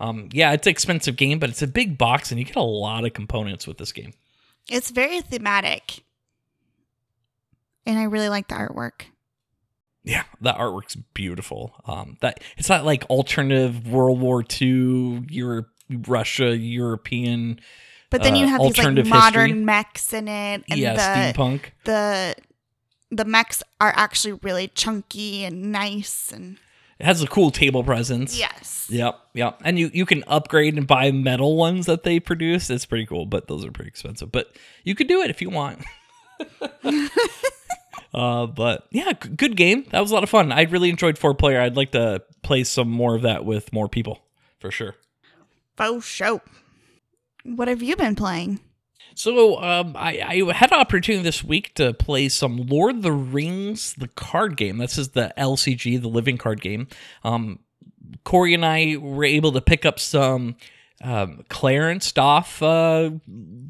Yeah. 0.00 0.06
Um, 0.06 0.28
yeah, 0.32 0.52
it's 0.52 0.66
an 0.66 0.70
expensive 0.70 1.16
game, 1.16 1.38
but 1.38 1.50
it's 1.50 1.62
a 1.62 1.66
big 1.66 1.96
box, 1.98 2.30
and 2.30 2.38
you 2.38 2.44
get 2.46 2.56
a 2.56 2.62
lot 2.62 3.04
of 3.04 3.12
components 3.12 3.66
with 3.66 3.78
this 3.78 3.92
game. 3.92 4.12
It's 4.68 4.90
very 4.90 5.20
thematic. 5.20 6.02
And 7.84 7.98
I 7.98 8.04
really 8.04 8.28
like 8.28 8.48
the 8.48 8.54
artwork. 8.56 9.06
Yeah, 10.02 10.24
the 10.40 10.52
artwork's 10.52 10.96
beautiful. 11.14 11.74
Um, 11.86 12.16
that 12.20 12.40
it's 12.56 12.68
not 12.68 12.84
like 12.84 13.04
alternative 13.10 13.88
World 13.88 14.20
War 14.20 14.44
II, 14.60 15.24
Europe, 15.30 15.68
Russia, 15.90 16.56
European. 16.56 17.60
But 18.10 18.22
then 18.22 18.36
you 18.36 18.46
Uh, 18.46 18.48
have 18.50 18.60
these 18.62 18.78
like 18.78 19.06
modern 19.06 19.46
history. 19.48 19.64
mechs 19.64 20.12
in 20.12 20.28
it. 20.28 20.64
And 20.68 20.78
yeah, 20.80 20.94
the, 20.94 21.38
steampunk. 21.40 21.62
the 21.84 22.34
the 23.10 23.24
mechs 23.24 23.62
are 23.80 23.92
actually 23.96 24.34
really 24.42 24.68
chunky 24.68 25.44
and 25.44 25.70
nice 25.72 26.32
and 26.32 26.58
It 26.98 27.04
has 27.04 27.22
a 27.22 27.26
cool 27.26 27.50
table 27.50 27.84
presence. 27.84 28.38
Yes. 28.38 28.86
Yep, 28.88 29.18
yep. 29.34 29.60
And 29.64 29.78
you 29.78 29.90
you 29.92 30.06
can 30.06 30.24
upgrade 30.26 30.76
and 30.76 30.86
buy 30.86 31.10
metal 31.10 31.56
ones 31.56 31.86
that 31.86 32.04
they 32.04 32.20
produce. 32.20 32.70
It's 32.70 32.86
pretty 32.86 33.06
cool, 33.06 33.26
but 33.26 33.48
those 33.48 33.64
are 33.64 33.70
pretty 33.70 33.88
expensive. 33.88 34.32
But 34.32 34.56
you 34.84 34.94
could 34.94 35.08
do 35.08 35.20
it 35.22 35.30
if 35.30 35.42
you 35.42 35.50
want. 35.50 35.84
uh, 38.14 38.46
but 38.46 38.86
yeah, 38.90 39.12
g- 39.12 39.28
good 39.30 39.56
game. 39.56 39.84
That 39.90 40.00
was 40.00 40.10
a 40.10 40.14
lot 40.14 40.22
of 40.22 40.30
fun. 40.30 40.52
I 40.52 40.62
really 40.62 40.88
enjoyed 40.90 41.18
four 41.18 41.34
player. 41.34 41.60
I'd 41.60 41.76
like 41.76 41.92
to 41.92 42.22
play 42.42 42.64
some 42.64 42.90
more 42.90 43.14
of 43.14 43.22
that 43.22 43.44
with 43.44 43.72
more 43.72 43.88
people 43.88 44.20
for 44.58 44.70
sure. 44.70 44.94
Faux 45.76 46.06
show. 46.06 46.40
What 47.44 47.68
have 47.68 47.82
you 47.82 47.96
been 47.96 48.14
playing? 48.14 48.60
So 49.16 49.62
um, 49.62 49.96
I, 49.96 50.20
I 50.20 50.52
had 50.52 50.72
an 50.72 50.78
opportunity 50.78 51.22
this 51.22 51.42
week 51.42 51.74
to 51.76 51.94
play 51.94 52.28
some 52.28 52.58
Lord 52.66 52.96
of 52.96 53.02
the 53.02 53.12
Rings, 53.12 53.94
the 53.94 54.08
card 54.08 54.58
game. 54.58 54.76
This 54.76 54.98
is 54.98 55.08
the 55.10 55.32
LCG, 55.38 56.02
the 56.02 56.08
living 56.08 56.36
card 56.36 56.60
game. 56.60 56.86
Um, 57.24 57.60
Corey 58.24 58.52
and 58.52 58.64
I 58.64 58.96
were 58.98 59.24
able 59.24 59.52
to 59.52 59.62
pick 59.62 59.86
up 59.86 59.98
some 59.98 60.56
um, 61.02 61.44
clearance 61.48 62.12
off 62.16 62.62
uh, 62.62 63.10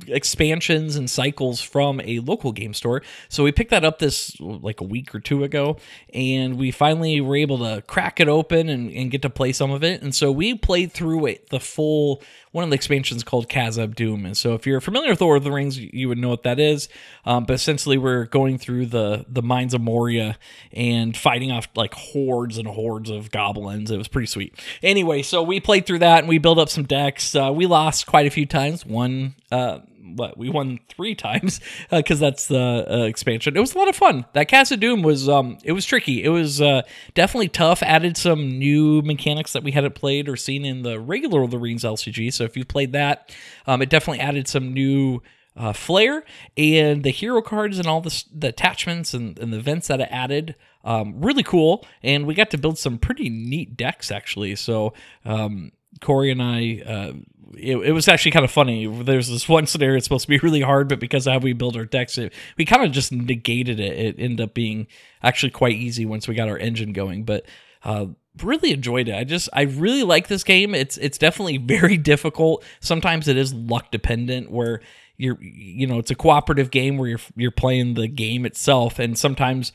expansions 0.07 0.97
and 0.97 1.11
cycles 1.11 1.61
from 1.61 2.01
a 2.03 2.21
local 2.21 2.53
game 2.53 2.73
store. 2.73 3.03
So 3.29 3.43
we 3.43 3.53
picked 3.53 3.71
that 3.71 3.85
up 3.85 3.99
this 3.99 4.39
like 4.41 4.81
a 4.81 4.85
week 4.85 5.15
or 5.15 5.21
two 5.21 5.43
ago, 5.43 5.77
and 6.15 6.57
we 6.57 6.71
finally 6.71 7.21
were 7.21 7.37
able 7.37 7.59
to 7.59 7.83
crack 7.83 8.21
it 8.21 8.29
open 8.29 8.69
and, 8.69 8.93
and 8.93 9.11
get 9.11 9.23
to 9.23 9.31
play 9.31 9.53
some 9.53 9.71
of 9.71 9.83
it. 9.83 10.03
And 10.03 10.15
so 10.15 10.31
we 10.31 10.55
played 10.55 10.93
through 10.93 11.27
it, 11.27 11.51
the 11.51 11.61
full 11.61 12.23
one 12.53 12.65
of 12.65 12.71
the 12.71 12.77
expansions 12.77 13.23
called 13.23 13.51
Khazad-dûm. 13.51 14.25
And 14.25 14.35
so 14.35 14.55
if 14.55 14.67
you're 14.67 14.81
familiar 14.81 15.11
with 15.11 15.21
Lord 15.21 15.37
of 15.37 15.45
the 15.45 15.53
Rings, 15.53 15.79
you 15.79 16.09
would 16.09 16.17
know 16.17 16.31
what 16.31 16.45
that 16.45 16.59
is. 16.59 16.89
Um, 17.27 17.45
but 17.45 17.53
essentially, 17.53 17.99
we're 17.99 18.25
going 18.25 18.57
through 18.57 18.87
the 18.87 19.27
the 19.29 19.43
mines 19.43 19.75
of 19.75 19.83
Moria 19.83 20.39
and 20.73 21.15
fighting 21.15 21.53
off 21.53 21.69
like 21.75 21.93
hordes 21.93 22.57
and 22.57 22.67
hordes 22.67 23.11
of 23.11 23.31
goblins. 23.31 23.91
It 23.91 23.99
was 23.99 24.09
pretty 24.09 24.29
sweet. 24.29 24.55
Anyway, 24.83 25.23
so 25.23 25.43
we 25.43 25.61
played 25.61 25.87
through 25.87 25.99
that 25.99 26.21
and 26.21 26.29
we 26.29 26.39
built 26.39 26.59
up 26.59 26.69
some 26.69 26.85
decks. 26.85 27.16
Uh, 27.35 27.53
we 27.55 27.67
lost 27.67 28.07
quite 28.07 28.27
a 28.27 28.31
few 28.31 28.47
times. 28.47 28.85
One. 28.85 29.35
Uh, 29.51 29.81
what 30.15 30.39
we 30.39 30.49
won 30.49 30.79
three 30.89 31.15
times 31.15 31.61
because 31.91 32.21
that's 32.21 32.47
the 32.47 32.87
uh, 32.89 33.05
expansion. 33.05 33.57
It 33.57 33.61
was 33.61 33.75
a 33.75 33.79
lot 33.79 33.89
of 33.89 33.97
fun. 33.97 34.27
That 34.33 34.49
Khazad-dûm 34.49 35.03
was 35.03 35.29
um 35.29 35.59
it 35.65 35.73
was 35.73 35.85
tricky. 35.85 36.23
It 36.23 36.29
was 36.29 36.61
uh, 36.61 36.83
definitely 37.15 37.49
tough. 37.49 37.83
Added 37.83 38.17
some 38.17 38.59
new 38.59 39.03
mechanics 39.03 39.53
that 39.53 39.63
we 39.63 39.73
hadn't 39.73 39.95
played 39.95 40.29
or 40.29 40.37
seen 40.37 40.65
in 40.65 40.83
the 40.83 40.99
regular 41.01 41.43
of 41.43 41.51
the 41.51 41.59
Rings 41.59 41.85
LCG. 41.85 42.33
So 42.33 42.45
if 42.45 42.57
you 42.57 42.65
played 42.65 42.93
that, 42.93 43.35
um, 43.67 43.83
it 43.83 43.91
definitely 43.91 44.21
added 44.21 44.49
some 44.49 44.73
new. 44.73 45.23
Uh, 45.59 45.73
flair 45.73 46.23
and 46.59 47.03
the 47.03 47.09
hero 47.09 47.41
cards 47.41 47.79
and 47.79 47.87
all 47.87 48.03
the, 48.03 48.25
the 48.31 48.49
attachments 48.49 49.15
and, 49.15 49.39
and 49.39 49.55
the 49.55 49.57
events 49.57 49.89
that 49.89 50.03
it 50.03 50.09
added 50.11 50.55
um, 50.85 51.19
really 51.19 51.43
cool 51.43 51.83
and 52.03 52.27
we 52.27 52.35
got 52.35 52.51
to 52.51 52.59
build 52.59 52.77
some 52.79 52.99
pretty 52.99 53.31
neat 53.31 53.75
decks 53.75 54.11
actually 54.11 54.55
so 54.55 54.93
um, 55.25 55.73
corey 56.01 56.31
and 56.31 56.43
i 56.43 56.83
uh, 56.87 57.13
it, 57.59 57.77
it 57.77 57.93
was 57.93 58.09
actually 58.09 58.33
kind 58.33 58.45
of 58.45 58.51
funny. 58.51 58.87
There's 58.87 59.29
this 59.29 59.49
one 59.49 59.67
scenario 59.67 59.97
it's 59.97 60.07
supposed 60.07 60.25
to 60.25 60.29
be 60.29 60.39
really 60.39 60.61
hard, 60.61 60.89
but 60.89 61.01
because 61.01 61.27
of 61.27 61.35
how 61.35 61.39
we 61.39 61.53
build 61.53 61.77
our 61.77 61.85
decks, 61.85 62.19
it, 62.19 62.33
we 62.57 62.65
kind 62.65 62.85
of 62.85 62.93
just 62.93 63.13
negated 63.13 63.81
it. 63.81 63.99
It 63.99 64.17
ended 64.19 64.41
up 64.41 64.55
being 64.55 64.87
actually 65.23 65.51
quite 65.51 65.75
easy 65.75 66.05
once 66.05 66.29
we 66.29 66.35
got 66.35 66.49
our 66.49 66.59
engine 66.59 66.93
going. 66.93 67.25
But 67.25 67.47
uh, 67.85 68.07
really 68.43 68.73
enjoyed 68.73 69.09
it. 69.09 69.15
I 69.15 69.25
just 69.25 69.49
I 69.53 69.63
really 69.63 70.03
like 70.03 70.29
this 70.29 70.45
game. 70.45 70.75
It's 70.75 70.97
it's 70.99 71.19
definitely 71.19 71.59
very 71.59 71.97
difficult. 71.97 72.65
Sometimes 72.81 73.29
it 73.29 73.37
is 73.37 73.55
luck 73.55 73.91
dependent 73.91 74.51
where 74.51 74.81
you're 75.17 75.39
you 75.41 75.87
know 75.87 75.99
it's 75.99 76.11
a 76.11 76.17
cooperative 76.17 76.71
game 76.71 76.99
where 76.99 77.09
you're 77.09 77.21
you're 77.37 77.51
playing 77.51 77.95
the 77.95 78.09
game 78.09 78.45
itself, 78.45 78.99
and 78.99 79.19
sometimes 79.19 79.73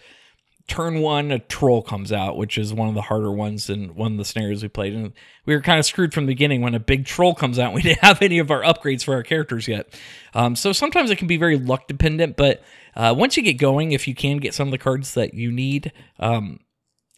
turn 0.72 1.02
one, 1.02 1.32
a 1.32 1.40
troll 1.40 1.82
comes 1.82 2.14
out, 2.14 2.38
which 2.38 2.58
is 2.58 2.74
one 2.74 2.88
of 2.88 2.96
the 2.96 3.02
harder 3.02 3.30
ones 3.32 3.70
and 3.70 3.94
one 3.94 4.14
of 4.14 4.18
the 4.18 4.24
scenarios 4.24 4.64
we 4.64 4.70
played. 4.70 4.94
And 4.94 5.12
we 5.46 5.54
were 5.54 5.62
kind 5.62 5.78
of 5.78 5.86
screwed 5.86 6.14
from 6.14 6.26
the 6.26 6.32
beginning 6.32 6.62
when 6.62 6.74
a 6.74 6.80
big 6.80 7.06
troll 7.06 7.36
comes 7.36 7.60
out. 7.60 7.68
And 7.68 7.76
we 7.76 7.82
didn't 7.82 8.00
have 8.00 8.22
any 8.22 8.40
of 8.40 8.50
our 8.50 8.62
upgrades 8.62 9.04
for 9.04 9.14
our 9.14 9.22
characters 9.22 9.68
yet. 9.68 9.94
Um, 10.34 10.56
so 10.56 10.72
sometimes 10.72 11.12
it 11.12 11.18
can 11.18 11.28
be 11.28 11.36
very 11.36 11.58
luck 11.58 11.90
dependent, 11.90 12.38
but 12.38 12.64
uh, 12.96 13.14
once 13.18 13.36
you 13.36 13.44
get 13.44 13.56
going, 13.56 13.92
if 13.92 14.08
you 14.08 14.16
can 14.16 14.38
get 14.38 14.54
some 14.54 14.70
of 14.70 14.72
the 14.72 14.78
cards 14.78 15.14
that 15.14 15.34
you 15.34 15.52
need, 15.52 15.92
um, 16.20 16.62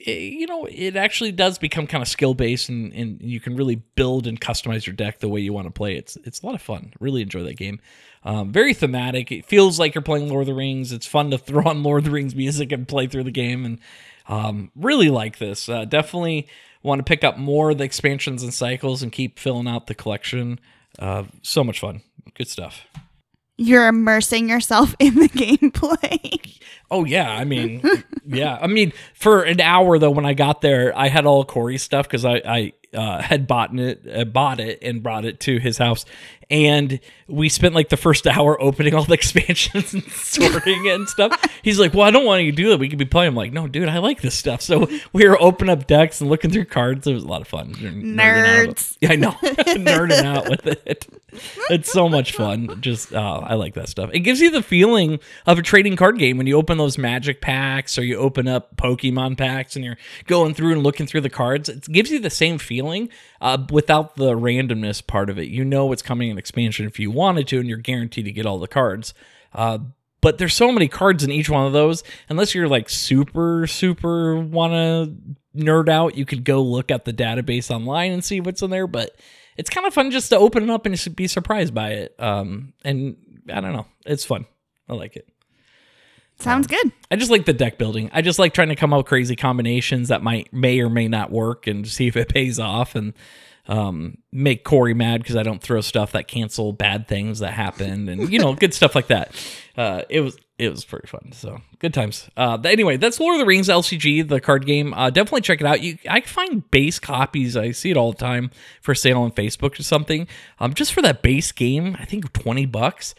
you 0.06 0.48
know, 0.48 0.66
it 0.66 0.96
actually 0.96 1.32
does 1.32 1.58
become 1.58 1.88
kind 1.88 2.02
of 2.02 2.08
skill 2.08 2.34
based, 2.34 2.70
and, 2.70 2.94
and 2.94 3.22
you 3.22 3.40
can 3.40 3.56
really 3.56 3.76
build 3.76 4.28
and 4.28 4.40
customize 4.40 4.86
your 4.86 4.96
deck 4.96 5.20
the 5.20 5.30
way 5.30 5.40
you 5.40 5.54
want 5.54 5.68
to 5.68 5.72
play. 5.72 5.96
It's 5.96 6.18
it's 6.24 6.42
a 6.42 6.46
lot 6.46 6.56
of 6.56 6.62
fun. 6.62 6.94
Really 7.00 7.22
enjoy 7.22 7.44
that 7.44 7.58
game. 7.58 7.80
Um, 8.24 8.52
very 8.52 8.74
thematic. 8.74 9.32
It 9.32 9.46
feels 9.46 9.80
like 9.80 9.96
you're 9.96 10.02
playing 10.02 10.30
Lord 10.30 10.42
of 10.42 10.48
the 10.48 10.54
Rings. 10.54 10.92
It's 10.92 11.08
fun 11.08 11.32
to 11.32 11.38
throw 11.38 11.64
on 11.66 11.84
Lord 11.84 12.00
of 12.00 12.06
the 12.06 12.12
Rings 12.12 12.36
music 12.36 12.72
and 12.72 12.88
play 12.88 13.08
through 13.08 13.24
the 13.24 13.32
game, 13.32 13.66
and 13.66 13.80
um, 14.28 14.72
really 14.76 15.10
like 15.10 15.38
this. 15.38 15.70
Uh, 15.70 15.86
definitely 15.86 16.48
want 16.82 17.00
to 17.00 17.04
pick 17.04 17.24
up 17.24 17.38
more 17.38 17.72
of 17.72 17.78
the 17.78 17.86
expansions 17.86 18.44
and 18.44 18.54
cycles 18.54 19.04
and 19.04 19.12
keep 19.12 19.40
filling 19.40 19.68
out 19.68 19.88
the 19.88 19.96
collection. 19.96 20.60
Uh, 21.00 21.24
so 21.42 21.64
much 21.64 21.80
fun. 21.80 22.02
Good 22.36 22.48
stuff. 22.48 22.86
You're 23.58 23.88
immersing 23.88 24.50
yourself 24.50 24.96
in 25.00 25.16
the 25.16 25.30
gameplay. 25.30 26.60
Oh 26.90 27.06
yeah, 27.06 27.32
I 27.32 27.44
mean, 27.44 27.82
yeah, 28.26 28.58
I 28.62 28.68
mean, 28.68 28.94
for 29.14 29.44
an 29.44 29.62
hour 29.62 29.98
though, 30.00 30.12
when 30.12 30.26
I 30.26 30.34
got 30.34 30.62
there, 30.62 30.96
I 30.98 31.08
had 31.08 31.26
all 31.26 31.46
Corey 31.46 31.78
stuff 31.78 32.08
because 32.08 32.26
I 32.26 32.42
I 32.46 32.74
uh, 32.94 33.22
had 33.22 33.48
bought 33.48 33.78
it, 33.80 34.06
uh, 34.14 34.26
bought 34.26 34.60
it, 34.60 34.80
and 34.82 35.02
brought 35.04 35.26
it 35.26 35.40
to 35.42 35.60
his 35.60 35.78
house, 35.78 36.06
and 36.50 37.00
we 37.28 37.50
spent 37.50 37.74
like 37.74 37.90
the 37.90 37.98
first 37.98 38.28
hour 38.28 38.62
opening 38.62 38.94
all 38.94 39.04
the 39.06 39.14
expansions 39.24 39.94
and 39.94 40.04
sorting 40.04 40.86
it 40.86 40.96
and 40.96 41.10
stuff. 41.10 41.34
He's 41.64 41.80
like, 41.80 41.94
"Well, 41.94 42.04
I 42.04 42.12
don't 42.12 42.26
want 42.26 42.44
you 42.44 42.52
to 42.52 42.56
do 42.56 42.70
that. 42.70 42.80
We 42.80 42.90
could 42.90 43.00
be 43.00 43.06
playing." 43.06 43.30
I'm 43.30 43.36
like, 43.36 43.54
"No, 43.54 43.68
dude, 43.68 43.90
I 43.90 43.98
like 44.00 44.22
this 44.22 44.36
stuff." 44.36 44.62
So 44.62 44.88
we 45.14 45.28
were 45.28 45.42
opening 45.42 45.72
up 45.72 45.88
decks 45.88 46.22
and 46.22 46.30
looking 46.30 46.52
through 46.52 46.66
cards. 46.66 47.08
It 47.08 47.14
was 47.14 47.24
a 47.24 47.28
lot 47.28 47.42
of 47.42 47.48
fun. 47.48 47.74
Nerds. 47.74 48.98
Yeah, 49.04 49.12
I 49.12 49.16
know, 49.16 49.32
nerding 49.42 50.24
out 50.24 50.50
with 50.50 50.66
it. 50.66 51.08
It's 51.70 51.92
so 51.92 52.08
much 52.08 52.32
fun. 52.32 52.80
Just, 52.80 53.14
uh, 53.14 53.42
I 53.44 53.56
like 53.56 53.74
that 53.74 53.90
stuff. 53.90 54.12
It 54.14 54.20
gives 54.20 54.40
you 54.40 54.52
the 54.52 54.62
feeling 54.62 55.20
of 55.46 55.58
a 55.58 55.62
trading 55.62 55.96
card 55.96 56.20
game 56.20 56.38
when 56.38 56.48
you 56.48 56.56
open 56.56 56.78
those 56.78 56.98
magic 56.98 57.42
packs 57.42 57.98
or 57.98 58.04
you 58.04 58.18
open 58.18 58.48
up 58.48 58.78
Pokemon 58.78 59.38
packs 59.38 59.76
and 59.76 59.84
you're 59.84 59.98
going 60.28 60.54
through 60.54 60.74
and 60.74 60.84
looking 60.84 61.08
through 61.08 61.22
the 61.22 61.30
cards. 61.30 61.70
It 61.70 61.84
gives 61.92 62.12
you 62.12 62.20
the 62.20 62.30
same 62.30 62.58
feeling 62.60 62.83
uh, 63.42 63.58
without 63.72 64.16
the 64.16 64.34
randomness 64.34 65.06
part 65.06 65.30
of 65.30 65.38
it. 65.38 65.48
You 65.48 65.66
know 65.66 65.92
it's 65.92 66.02
coming 66.02 66.30
in 66.30 66.38
expansion 66.38 66.86
if 66.86 67.00
you 67.00 67.12
wanted 67.12 67.48
to, 67.50 67.60
and 67.60 67.68
you're 67.68 67.78
guaranteed 67.78 68.26
to 68.26 68.32
get 68.32 68.46
all 68.46 68.60
the 68.60 68.68
cards. 68.68 69.14
Uh, 69.54 69.80
but 70.22 70.38
there's 70.38 70.54
so 70.54 70.72
many 70.72 70.88
cards 70.88 71.24
in 71.24 71.32
each 71.32 71.50
one 71.50 71.66
of 71.66 71.74
those. 71.74 72.04
Unless 72.30 72.56
you're 72.56 72.70
like 72.70 72.90
super, 72.90 73.68
super 73.68 74.40
want 74.40 74.72
to 74.74 75.16
nerd 75.56 75.90
out, 75.90 76.16
you 76.16 76.26
could 76.26 76.46
go 76.46 76.62
look 76.62 76.92
at 76.92 77.06
the 77.06 77.14
database 77.14 77.70
online 77.70 78.12
and 78.12 78.24
see 78.24 78.40
what's 78.40 78.62
in 78.62 78.70
there. 78.70 78.88
But 78.88 79.16
it's 79.58 79.70
kind 79.70 79.86
of 79.86 79.94
fun 79.94 80.12
just 80.12 80.30
to 80.30 80.38
open 80.38 80.64
it 80.64 80.70
up 80.70 80.86
and 80.86 81.16
be 81.16 81.28
surprised 81.28 81.74
by 81.74 81.90
it. 81.92 82.16
Um, 82.20 82.74
and 82.86 83.18
I 83.52 83.60
don't 83.60 83.74
know, 83.74 83.86
it's 84.06 84.24
fun. 84.24 84.46
I 84.88 84.94
like 84.94 85.16
it. 85.16 85.28
Sounds 86.40 86.68
good. 86.68 86.92
I 87.10 87.16
just 87.16 87.32
like 87.32 87.46
the 87.46 87.54
deck 87.54 87.78
building. 87.78 88.10
I 88.14 88.22
just 88.22 88.40
like 88.40 88.54
trying 88.54 88.70
to 88.70 88.76
come 88.76 88.94
up 88.94 88.98
with 88.98 89.06
crazy 89.08 89.36
combinations 89.36 90.10
that 90.10 90.22
might 90.22 90.52
may 90.52 90.80
or 90.82 90.90
may 90.90 91.08
not 91.08 91.32
work 91.32 91.68
and 91.68 91.88
see 91.88 92.08
if 92.08 92.18
it 92.18 92.30
pays 92.30 92.60
off 92.60 92.96
and 92.96 93.14
um, 93.68 94.18
make 94.32 94.64
Corey 94.64 94.94
mad 94.94 95.22
because 95.22 95.36
I 95.38 95.44
don't 95.44 95.62
throw 95.62 95.80
stuff 95.82 96.12
that 96.12 96.28
cancel 96.28 96.74
bad 96.74 97.08
things 97.08 97.40
that 97.40 97.54
happen 97.54 98.10
and 98.10 98.32
you 98.32 98.40
know 98.40 98.54
good 98.60 98.74
stuff 98.74 98.96
like 98.96 99.08
that. 99.08 99.34
Uh, 99.78 100.02
it 100.10 100.20
was 100.20 100.38
it 100.58 100.70
was 100.70 100.84
pretty 100.84 101.08
fun. 101.08 101.32
So 101.32 101.62
good 101.80 101.94
times. 101.94 102.30
Uh, 102.36 102.58
anyway, 102.66 102.98
that's 102.98 103.20
Lord 103.20 103.36
of 103.36 103.40
the 103.40 103.46
Rings 103.46 103.70
LCG, 103.70 104.28
the 104.28 104.42
card 104.42 104.66
game. 104.66 104.94
Uh, 104.94 105.10
definitely 105.10 105.42
check 105.42 105.62
it 105.62 105.68
out. 105.68 105.82
You 105.82 105.98
I 106.10 106.22
find 106.22 106.70
base 106.72 107.00
copies. 107.00 107.56
I 107.56 107.72
see 107.72 107.92
it 107.92 107.98
all 107.98 108.12
the 108.12 108.18
time 108.18 108.52
for 108.82 108.94
sale 108.94 109.22
on 109.22 109.32
Facebook 109.32 109.80
or 109.80 109.84
something. 109.84 110.28
Um, 110.60 110.74
just 110.74 110.94
for 110.94 111.02
that 111.02 111.22
base 111.22 111.52
game, 111.52 111.96
I 112.00 112.06
think 112.06 112.34
twenty 112.34 112.66
bucks 112.66 113.16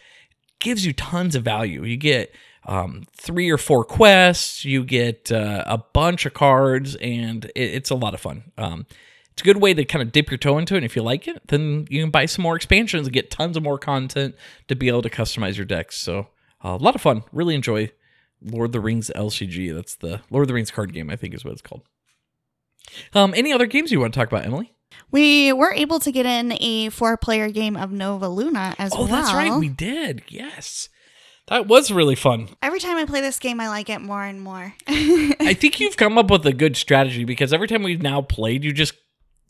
gives 0.59 0.85
you 0.85 0.93
tons 0.93 1.35
of 1.35 1.43
value. 1.43 1.83
You 1.83 1.97
get 1.97 2.33
um, 2.65 3.03
three 3.15 3.49
or 3.49 3.57
four 3.57 3.83
quests, 3.83 4.65
you 4.65 4.83
get 4.83 5.31
uh, 5.31 5.63
a 5.65 5.77
bunch 5.77 6.25
of 6.25 6.33
cards, 6.33 6.95
and 6.95 7.45
it, 7.45 7.51
it's 7.55 7.89
a 7.89 7.95
lot 7.95 8.13
of 8.13 8.19
fun. 8.21 8.51
Um, 8.57 8.85
it's 9.31 9.41
a 9.41 9.45
good 9.45 9.57
way 9.57 9.73
to 9.73 9.83
kind 9.83 10.01
of 10.01 10.11
dip 10.11 10.31
your 10.31 10.37
toe 10.37 10.57
into 10.57 10.75
it. 10.75 10.77
And 10.77 10.85
if 10.85 10.95
you 10.95 11.03
like 11.03 11.27
it, 11.27 11.41
then 11.49 11.87
you 11.89 12.01
can 12.01 12.09
buy 12.09 12.25
some 12.25 12.43
more 12.43 12.55
expansions 12.55 13.05
and 13.07 13.13
get 13.13 13.29
tons 13.29 13.57
of 13.57 13.63
more 13.63 13.77
content 13.77 14.33
to 14.69 14.75
be 14.75 14.87
able 14.87 15.01
to 15.01 15.09
customize 15.09 15.57
your 15.57 15.65
decks. 15.65 15.97
So 15.97 16.27
uh, 16.63 16.69
a 16.69 16.83
lot 16.83 16.95
of 16.95 17.01
fun. 17.01 17.23
Really 17.33 17.53
enjoy 17.53 17.91
Lord 18.41 18.67
of 18.69 18.71
the 18.71 18.79
Rings 18.79 19.11
LCG. 19.13 19.75
That's 19.75 19.95
the 19.95 20.21
Lord 20.29 20.43
of 20.43 20.47
the 20.47 20.53
Rings 20.53 20.71
card 20.71 20.93
game, 20.93 21.09
I 21.09 21.17
think 21.17 21.33
is 21.33 21.43
what 21.43 21.51
it's 21.51 21.61
called. 21.61 21.83
Um, 23.13 23.33
any 23.35 23.51
other 23.51 23.65
games 23.65 23.91
you 23.91 23.99
want 23.99 24.13
to 24.13 24.19
talk 24.19 24.29
about, 24.29 24.45
Emily? 24.45 24.71
We 25.11 25.51
were 25.51 25.73
able 25.73 25.99
to 25.99 26.11
get 26.11 26.25
in 26.25 26.53
a 26.61 26.89
four 26.89 27.17
player 27.17 27.49
game 27.49 27.75
of 27.75 27.91
Nova 27.91 28.29
Luna 28.29 28.73
as 28.79 28.93
Oh, 28.93 28.99
well. 28.99 29.03
Oh, 29.03 29.07
that's 29.07 29.33
right. 29.33 29.53
We 29.59 29.67
did. 29.69 30.23
Yes. 30.29 30.87
That 31.47 31.67
was 31.67 31.91
really 31.91 32.15
fun. 32.15 32.49
Every 32.61 32.79
time 32.79 32.97
I 32.97 33.05
play 33.05 33.21
this 33.21 33.37
game, 33.37 33.59
I 33.59 33.67
like 33.67 33.89
it 33.89 34.01
more 34.01 34.23
and 34.23 34.41
more. 34.41 34.73
I 34.87 35.55
think 35.59 35.79
you've 35.79 35.97
come 35.97 36.17
up 36.17 36.31
with 36.31 36.45
a 36.45 36.53
good 36.53 36.75
strategy 36.75 37.23
because 37.23 37.53
every 37.53 37.67
time 37.67 37.83
we've 37.83 38.01
now 38.01 38.21
played, 38.21 38.63
you 38.63 38.73
just 38.73 38.93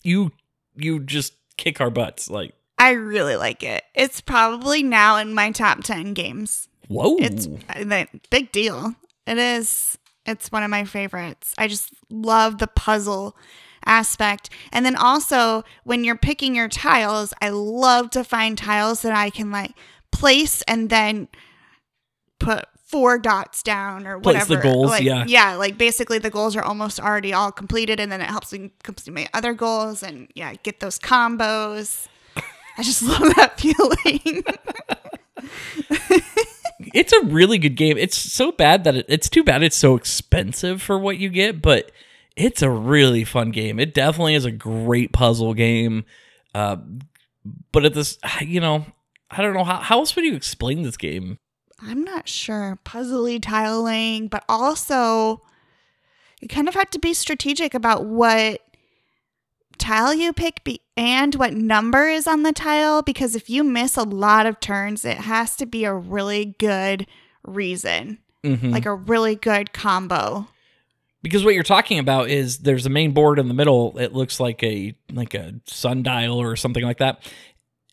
you 0.04 0.32
you 0.75 1.00
just 1.00 1.34
kick 1.58 1.80
our 1.80 1.90
butts. 1.90 2.30
Like, 2.30 2.54
I 2.78 2.92
really 2.92 3.38
like 3.38 3.64
it. 3.64 3.84
It's 3.94 4.20
probably 4.20 4.84
now 4.84 5.18
in 5.18 5.34
my 5.34 5.52
top 5.52 5.84
10 5.84 6.14
games. 6.14 6.68
whoa. 6.90 7.16
It's 7.18 7.48
uh, 7.48 7.86
a 7.90 8.08
big 8.30 8.52
deal. 8.52 8.96
It 9.25 9.38
is 9.38 9.98
It's 10.25 10.52
one 10.52 10.64
of 10.64 10.70
my 10.70 10.84
favorites. 10.84 11.54
I 11.58 11.68
just 11.68 11.94
love 12.10 12.58
the 12.58 12.68
puzzle 12.68 13.38
aspect. 13.86 14.50
And 14.72 14.86
then 14.86 14.96
also, 14.96 15.64
when 15.84 16.04
you're 16.04 16.18
picking 16.18 16.56
your 16.56 16.68
tiles, 16.68 17.34
I 17.42 17.50
love 17.50 18.10
to 18.12 18.24
find 18.24 18.58
tiles 18.58 19.02
that 19.04 19.16
I 19.16 19.30
can 19.30 19.52
like 19.52 19.72
place 20.12 20.62
and 20.64 20.90
then 20.90 21.28
put 22.39 22.65
four 22.86 23.18
dots 23.18 23.63
down 23.63 24.06
or 24.06 24.20
Place 24.20 24.48
whatever. 24.48 24.56
the 24.56 24.62
goals, 24.62 24.89
Like, 24.92 25.04
yeah. 25.04 25.25
Yeah, 25.27 25.56
like 25.56 25.77
basically 25.77 26.20
the 26.20 26.30
goals 26.30 26.56
are 26.56 26.62
almost 26.63 27.00
already 27.00 27.34
all 27.34 27.51
completed 27.51 28.00
and 28.00 28.12
then 28.12 28.22
it 28.22 28.30
helps 28.30 28.54
me 28.54 28.72
complete 28.84 29.13
my 29.13 29.27
other 29.34 29.54
goals 29.54 30.04
and 30.04 30.27
yeah, 30.36 30.54
get 30.63 30.80
those 30.80 31.00
combos. 31.00 32.08
I 32.77 32.84
just 32.84 33.01
love 33.08 33.36
that 33.36 33.60
feeling. 33.60 34.44
it's 36.94 37.13
a 37.13 37.22
really 37.25 37.58
good 37.58 37.75
game. 37.75 37.98
It's 37.98 38.18
so 38.18 38.51
bad 38.51 38.84
that 38.84 38.96
it, 38.96 39.06
it's 39.10 39.30
too 39.30 39.44
bad 39.44 39.63
it's 39.63 39.77
so 39.77 39.96
expensive 39.96 40.82
for 40.82 41.00
what 41.00 41.18
you 41.18 41.30
get, 41.30 41.62
but 41.62 41.92
it's 42.36 42.62
a 42.62 42.70
really 42.70 43.24
fun 43.24 43.51
game. 43.51 43.80
It 43.80 43.94
definitely 43.94 44.36
is 44.36 44.46
a 44.46 44.51
great 44.51 45.12
puzzle 45.12 45.54
game. 45.54 46.06
Uh, 46.54 46.77
but 47.72 47.86
at 47.86 47.94
this, 47.94 48.18
you 48.42 48.60
know, 48.60 48.86
I 49.32 49.42
don't 49.42 49.54
know 49.54 49.63
how, 49.63 49.77
how 49.77 50.00
else 50.00 50.15
would 50.15 50.25
you 50.25 50.36
explain 50.36 50.84
this 50.84 50.98
game? 50.98 51.39
I'm 51.88 52.04
not 52.04 52.27
sure. 52.27 52.80
Puzzly 52.86 53.42
tiling, 53.42 54.27
but 54.27 54.44
also 54.50 55.42
you 56.42 56.48
kind 56.48 56.68
of 56.68 56.74
have 56.74 56.89
to 56.92 57.00
be 57.00 57.13
strategic 57.13 57.74
about 57.74 58.06
what 58.06 58.62
tile 59.77 60.13
you 60.13 60.32
pick 60.34 60.63
be- 60.63 60.82
and 60.98 61.36
what 61.36 61.54
number 61.54 62.08
is 62.08 62.27
on 62.27 62.44
the 62.44 62.54
tile 62.54 63.01
because 63.01 63.36
if 63.36 63.50
you 63.50 63.63
miss 63.63 63.98
a 63.98 64.04
lot 64.04 64.46
of 64.46 64.60
turns, 64.60 65.04
it 65.06 65.18
has 65.18 65.56
to 65.58 65.65
be 65.65 65.84
a 65.86 65.94
really 65.94 66.56
good 66.58 67.06
reason, 67.46 68.20
Mhm. 68.44 68.72
like 68.72 68.86
a 68.86 68.94
really 68.96 69.36
good 69.36 69.74
combo. 69.74 70.48
because 71.22 71.44
what 71.44 71.56
you're 71.56 71.63
talking 71.63 71.98
about 71.98 72.30
is 72.30 72.60
there's 72.60 72.86
a 72.86 72.89
main 72.89 73.12
board 73.12 73.39
in 73.39 73.48
the 73.48 73.54
middle. 73.56 73.98
It 73.98 74.13
looks 74.13 74.39
like 74.39 74.62
a 74.62 74.94
like 75.12 75.34
a 75.34 75.56
sundial 75.65 76.39
or 76.39 76.56
something 76.56 76.84
like 76.84 77.00
that. 77.00 77.20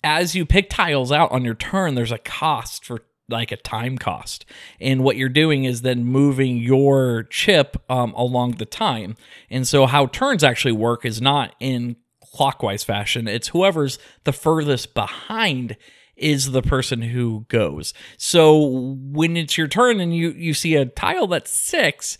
As 0.04 0.34
you 0.34 0.44
pick 0.44 0.68
tiles 0.68 1.10
out 1.10 1.32
on 1.32 1.42
your 1.42 1.54
turn, 1.54 1.94
there's 1.94 2.12
a 2.12 2.18
cost 2.18 2.84
for 2.84 2.98
like 3.32 3.50
a 3.50 3.56
time 3.56 3.98
cost, 3.98 4.44
and 4.80 5.02
what 5.02 5.16
you're 5.16 5.28
doing 5.28 5.64
is 5.64 5.82
then 5.82 6.04
moving 6.04 6.58
your 6.58 7.24
chip 7.24 7.76
um, 7.90 8.12
along 8.14 8.52
the 8.52 8.66
time. 8.66 9.16
And 9.50 9.66
so 9.66 9.86
how 9.86 10.06
turns 10.06 10.44
actually 10.44 10.72
work 10.72 11.04
is 11.04 11.20
not 11.20 11.54
in 11.58 11.96
clockwise 12.32 12.84
fashion. 12.84 13.28
It's 13.28 13.48
whoever's 13.48 13.98
the 14.24 14.32
furthest 14.32 14.94
behind 14.94 15.76
is 16.16 16.52
the 16.52 16.62
person 16.62 17.02
who 17.02 17.46
goes. 17.48 17.92
So 18.16 18.58
when 18.58 19.36
it's 19.36 19.58
your 19.58 19.68
turn 19.68 20.00
and 20.00 20.14
you 20.14 20.30
you 20.30 20.54
see 20.54 20.76
a 20.76 20.86
tile 20.86 21.26
that's 21.26 21.50
six, 21.50 22.18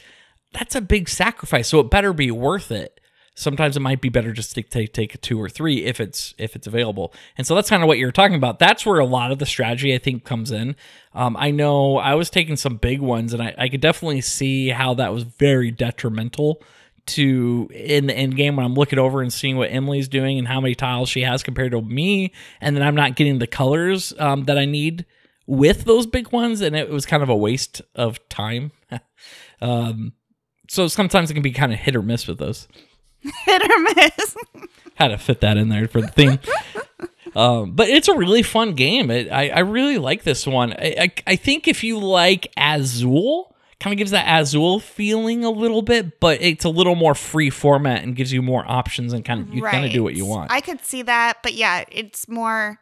that's 0.53 0.75
a 0.75 0.81
big 0.81 1.09
sacrifice. 1.09 1.69
So 1.69 1.81
it 1.81 1.91
better 1.91 2.13
be 2.13 2.31
worth 2.31 2.71
it. 2.71 3.01
Sometimes 3.35 3.77
it 3.77 3.81
might 3.81 4.01
be 4.01 4.11
better 4.11 4.33
just 4.33 4.55
to 4.55 4.63
take 4.63 4.93
take 4.93 5.15
a 5.15 5.19
two 5.19 5.41
or 5.41 5.49
three 5.49 5.85
if 5.85 6.01
it's 6.01 6.35
if 6.37 6.55
it's 6.55 6.67
available. 6.67 7.15
And 7.39 7.47
so 7.47 7.55
that's 7.55 7.71
kind 7.71 7.83
of 7.83 7.87
what 7.87 7.99
you're 7.99 8.13
talking 8.13 8.37
about. 8.37 8.59
That's 8.59 8.85
where 8.85 8.99
a 8.99 9.07
lot 9.07 9.33
of 9.33 9.39
the 9.39 9.47
strategy 9.47 9.95
I 9.95 9.99
think 9.99 10.25
comes 10.25 10.51
in. 10.51 10.77
Um, 11.15 11.37
I 11.39 11.51
know 11.51 11.97
I 11.97 12.15
was 12.15 12.29
taking 12.29 12.57
some 12.57 12.77
big 12.77 13.01
ones, 13.01 13.33
and 13.33 13.43
I, 13.43 13.55
I 13.57 13.69
could 13.69 13.81
definitely 13.81 14.21
see 14.21 14.69
how 14.69 14.95
that 14.95 15.15
was 15.15 15.23
very 15.23 15.71
detrimental 15.71 16.63
to 17.05 17.69
in 17.75 18.07
the 18.07 18.15
end 18.15 18.37
game 18.37 18.57
when 18.57 18.67
I'm 18.67 18.75
looking 18.75 18.99
over 18.99 19.23
and 19.23 19.33
seeing 19.33 19.57
what 19.57 19.73
Emily's 19.73 20.09
doing 20.09 20.39
and 20.39 20.47
how 20.47 20.61
many 20.61 20.75
tiles 20.75 21.09
she 21.09 21.23
has 21.23 21.43
compared 21.43 21.73
to 21.73 21.81
me, 21.81 22.33
and 22.61 22.77
then 22.77 22.83
I'm 22.83 22.95
not 22.95 23.17
getting 23.17 23.39
the 23.39 23.47
colors 23.47 24.13
um, 24.19 24.45
that 24.45 24.59
I 24.59 24.67
need 24.67 25.07
with 25.47 25.85
those 25.85 26.07
big 26.07 26.33
ones, 26.33 26.61
and 26.61 26.77
it 26.77 26.91
was 26.91 27.07
kind 27.07 27.23
of 27.23 27.29
a 27.29 27.37
waste 27.37 27.83
of 27.95 28.27
time. 28.29 28.73
um, 29.61 30.13
so 30.69 30.89
sometimes 30.89 31.31
it 31.31 31.35
can 31.35 31.43
be 31.43 31.53
kind 31.53 31.73
of 31.73 31.79
hit 31.79 31.97
or 31.97 32.03
miss 32.03 32.27
with 32.27 32.39
those. 32.39 32.69
Hit 33.45 33.63
or 33.63 33.79
miss. 33.95 34.37
Had 34.95 35.09
to 35.09 35.19
fit 35.19 35.41
that 35.41 35.57
in 35.57 35.69
there 35.69 35.89
for 35.89 36.01
the 36.01 36.09
theme. 36.09 36.39
um, 37.35 37.73
but 37.73 37.89
it's 37.89 38.09
a 38.09 38.17
really 38.17 38.43
fun 38.43 38.75
game. 38.75 39.11
It, 39.11 39.31
I, 39.31 39.49
I 39.49 39.59
really 39.61 39.99
like 39.99 40.23
this 40.23 40.47
one. 40.47 40.73
I, 40.73 40.95
I, 40.99 41.13
I 41.27 41.37
think 41.37 41.67
if 41.67 41.83
you 41.83 41.99
like 41.99 42.53
Azul, 42.57 43.55
kind 43.81 43.93
of 43.93 43.99
gives 43.99 44.13
that 44.13 44.41
Azul 44.41 44.79
feeling 44.81 45.45
a 45.45 45.51
little 45.51 45.83
bit, 45.83 46.21
but 46.21 46.41
it's 46.41 46.65
a 46.65 46.69
little 46.69 46.95
more 46.95 47.15
free 47.15 47.51
format 47.51 48.03
and 48.03 48.15
gives 48.15 48.33
you 48.33 48.43
more 48.43 48.65
options 48.71 49.13
and 49.13 49.25
kind 49.25 49.41
of 49.41 49.53
you 49.55 49.63
kind 49.63 49.85
of 49.85 49.91
do 49.91 50.03
what 50.03 50.15
you 50.15 50.25
want. 50.25 50.53
I 50.53 50.61
could 50.61 50.85
see 50.85 51.03
that, 51.03 51.39
but 51.43 51.55
yeah, 51.55 51.85
it's 51.91 52.29
more 52.29 52.79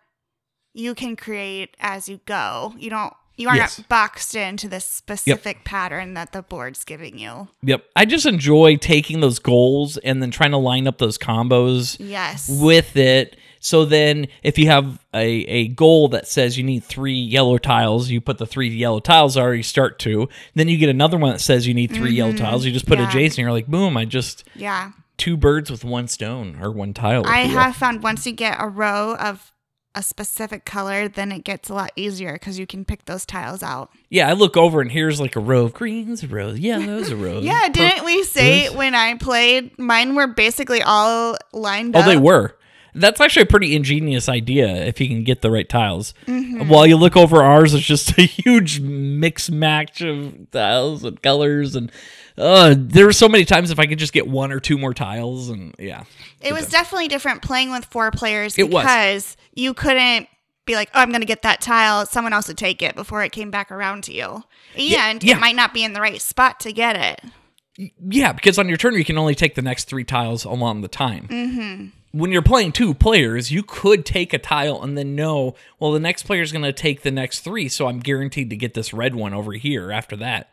you 0.74 0.94
can 0.94 1.16
create 1.16 1.76
as 1.80 2.08
you 2.08 2.20
go. 2.26 2.74
You 2.78 2.90
don't 2.90 3.14
you 3.40 3.48
aren't 3.48 3.58
Yes. 3.60 3.80
boxed 3.88 4.34
into 4.34 4.68
this 4.68 4.84
specific 4.84 5.64
pattern 5.64 6.14
that 6.14 6.32
the 6.32 6.42
board's 6.42 6.84
giving 6.84 7.18
you. 7.18 7.48
Yep. 7.62 7.84
I 7.96 8.04
just 8.04 8.26
enjoy 8.26 8.76
taking 8.76 9.20
those 9.20 9.38
goals 9.38 9.96
and 9.98 10.22
then 10.22 10.30
trying 10.30 10.50
to 10.52 10.56
line 10.58 10.86
up 10.86 10.98
those 10.98 11.18
combos 11.18 11.96
Yes. 11.98 12.48
with 12.48 12.96
it. 12.96 13.36
So 13.62 13.84
then, 13.84 14.28
if 14.42 14.58
you 14.58 14.66
have 14.68 15.04
a, 15.12 15.26
a 15.44 15.68
goal 15.68 16.08
that 16.08 16.26
says 16.26 16.56
you 16.56 16.64
need 16.64 16.82
three 16.82 17.12
yellow 17.18 17.58
tiles, 17.58 18.08
you 18.08 18.20
put 18.20 18.38
the 18.38 18.46
three 18.46 18.68
yellow 18.68 19.00
tiles 19.00 19.36
already 19.36 19.62
start 19.62 19.98
to. 20.00 20.28
Then 20.54 20.68
you 20.68 20.78
get 20.78 20.88
another 20.88 21.18
one 21.18 21.32
that 21.32 21.40
says 21.40 21.66
you 21.68 21.74
need 21.74 21.92
3 21.92 22.10
yellow 22.14 22.32
tiles. 22.32 22.64
You 22.64 22.72
just 22.72 22.86
put 22.86 22.98
Mm-hmm. 22.98 23.10
Yeah. 23.18 23.24
a 23.24 23.28
Jason. 23.28 23.42
You're 23.42 23.52
like, 23.52 23.66
boom! 23.66 23.98
I 23.98 24.06
just 24.06 24.44
yeah. 24.54 24.92
two 25.18 25.36
birds 25.36 25.70
with 25.70 25.84
one 25.84 26.08
stone 26.08 26.56
or 26.62 26.70
one 26.70 26.94
tile. 26.94 27.22
I 27.26 27.40
have 27.40 27.76
found 27.76 28.02
once 28.02 28.26
you 28.26 28.32
get 28.32 28.56
a 28.58 28.66
row 28.66 29.14
of 29.16 29.52
a 29.94 30.02
specific 30.02 30.64
color, 30.64 31.08
then 31.08 31.32
it 31.32 31.42
gets 31.44 31.68
a 31.68 31.74
lot 31.74 31.90
easier 31.96 32.34
because 32.34 32.58
you 32.58 32.66
can 32.66 32.84
pick 32.84 33.04
those 33.06 33.26
tiles 33.26 33.62
out. 33.62 33.90
Yeah, 34.08 34.28
I 34.28 34.34
look 34.34 34.56
over 34.56 34.80
and 34.80 34.90
here's 34.92 35.20
like 35.20 35.34
a 35.36 35.40
row 35.40 35.64
of 35.64 35.74
greens, 35.74 36.22
a 36.22 36.28
row 36.28 36.50
of 36.50 36.58
yellows, 36.58 37.10
a 37.10 37.16
row. 37.16 37.36
of 37.38 37.44
Yeah, 37.44 37.68
didn't 37.68 38.04
we 38.04 38.22
say 38.22 38.68
Those- 38.68 38.76
when 38.76 38.94
I 38.94 39.14
played, 39.16 39.76
mine 39.78 40.14
were 40.14 40.28
basically 40.28 40.82
all 40.82 41.36
lined 41.52 41.96
Oh, 41.96 42.00
up? 42.00 42.06
Oh, 42.06 42.08
they 42.08 42.16
were. 42.16 42.56
That's 42.92 43.20
actually 43.20 43.42
a 43.42 43.46
pretty 43.46 43.76
ingenious 43.76 44.28
idea 44.28 44.66
if 44.68 45.00
you 45.00 45.06
can 45.06 45.22
get 45.22 45.42
the 45.42 45.50
right 45.50 45.68
tiles. 45.68 46.12
Mm-hmm. 46.26 46.68
While 46.68 46.88
you 46.88 46.96
look 46.96 47.16
over 47.16 47.40
ours, 47.42 47.72
it's 47.72 47.84
just 47.86 48.18
a 48.18 48.22
huge 48.26 48.80
mix 48.80 49.48
match 49.48 50.00
of 50.02 50.50
tiles 50.50 51.04
and 51.04 51.22
colors, 51.22 51.76
and 51.76 51.92
uh, 52.40 52.74
there 52.76 53.06
were 53.06 53.12
so 53.12 53.28
many 53.28 53.44
times 53.44 53.70
if 53.70 53.78
I 53.78 53.86
could 53.86 53.98
just 53.98 54.12
get 54.12 54.26
one 54.26 54.52
or 54.52 54.60
two 54.60 54.78
more 54.78 54.94
tiles, 54.94 55.48
and 55.48 55.74
yeah, 55.78 56.04
It 56.40 56.52
was 56.52 56.68
definitely 56.68 57.08
different 57.08 57.42
playing 57.42 57.70
with 57.70 57.84
four 57.84 58.10
players 58.10 58.58
It 58.58 58.70
was. 58.70 58.82
because 58.82 59.36
you 59.54 59.74
couldn't 59.74 60.28
be 60.66 60.74
like, 60.74 60.90
oh, 60.94 61.00
I'm 61.00 61.10
going 61.10 61.20
to 61.20 61.26
get 61.26 61.42
that 61.42 61.60
tile. 61.60 62.06
Someone 62.06 62.32
else 62.32 62.48
would 62.48 62.58
take 62.58 62.82
it 62.82 62.94
before 62.94 63.22
it 63.24 63.32
came 63.32 63.50
back 63.50 63.70
around 63.70 64.04
to 64.04 64.12
you. 64.14 64.44
And 64.76 65.22
yeah. 65.22 65.36
it 65.36 65.40
might 65.40 65.56
not 65.56 65.74
be 65.74 65.84
in 65.84 65.92
the 65.92 66.00
right 66.00 66.20
spot 66.20 66.60
to 66.60 66.72
get 66.72 66.96
it. 66.96 67.92
yeah, 68.08 68.32
because 68.32 68.58
on 68.58 68.68
your 68.68 68.76
turn 68.76 68.94
you 68.94 69.04
can 69.04 69.18
only 69.18 69.34
take 69.34 69.54
the 69.54 69.62
next 69.62 69.84
three 69.84 70.04
tiles 70.04 70.44
along 70.44 70.82
the 70.82 70.88
time. 70.88 71.28
Mm-hmm. 71.28 71.86
When 72.12 72.32
you're 72.32 72.42
playing 72.42 72.72
two 72.72 72.92
players, 72.92 73.52
you 73.52 73.62
could 73.62 74.04
take 74.04 74.32
a 74.32 74.38
tile 74.38 74.82
and 74.82 74.98
then 74.98 75.14
know, 75.14 75.54
well, 75.78 75.92
the 75.92 76.00
next 76.00 76.24
player's 76.24 76.50
going 76.50 76.64
to 76.64 76.72
take 76.72 77.02
the 77.02 77.12
next 77.12 77.40
three, 77.40 77.68
so 77.68 77.86
I'm 77.86 78.00
guaranteed 78.00 78.50
to 78.50 78.56
get 78.56 78.74
this 78.74 78.92
red 78.92 79.14
one 79.14 79.32
over 79.32 79.52
here 79.52 79.92
after 79.92 80.16
that. 80.16 80.52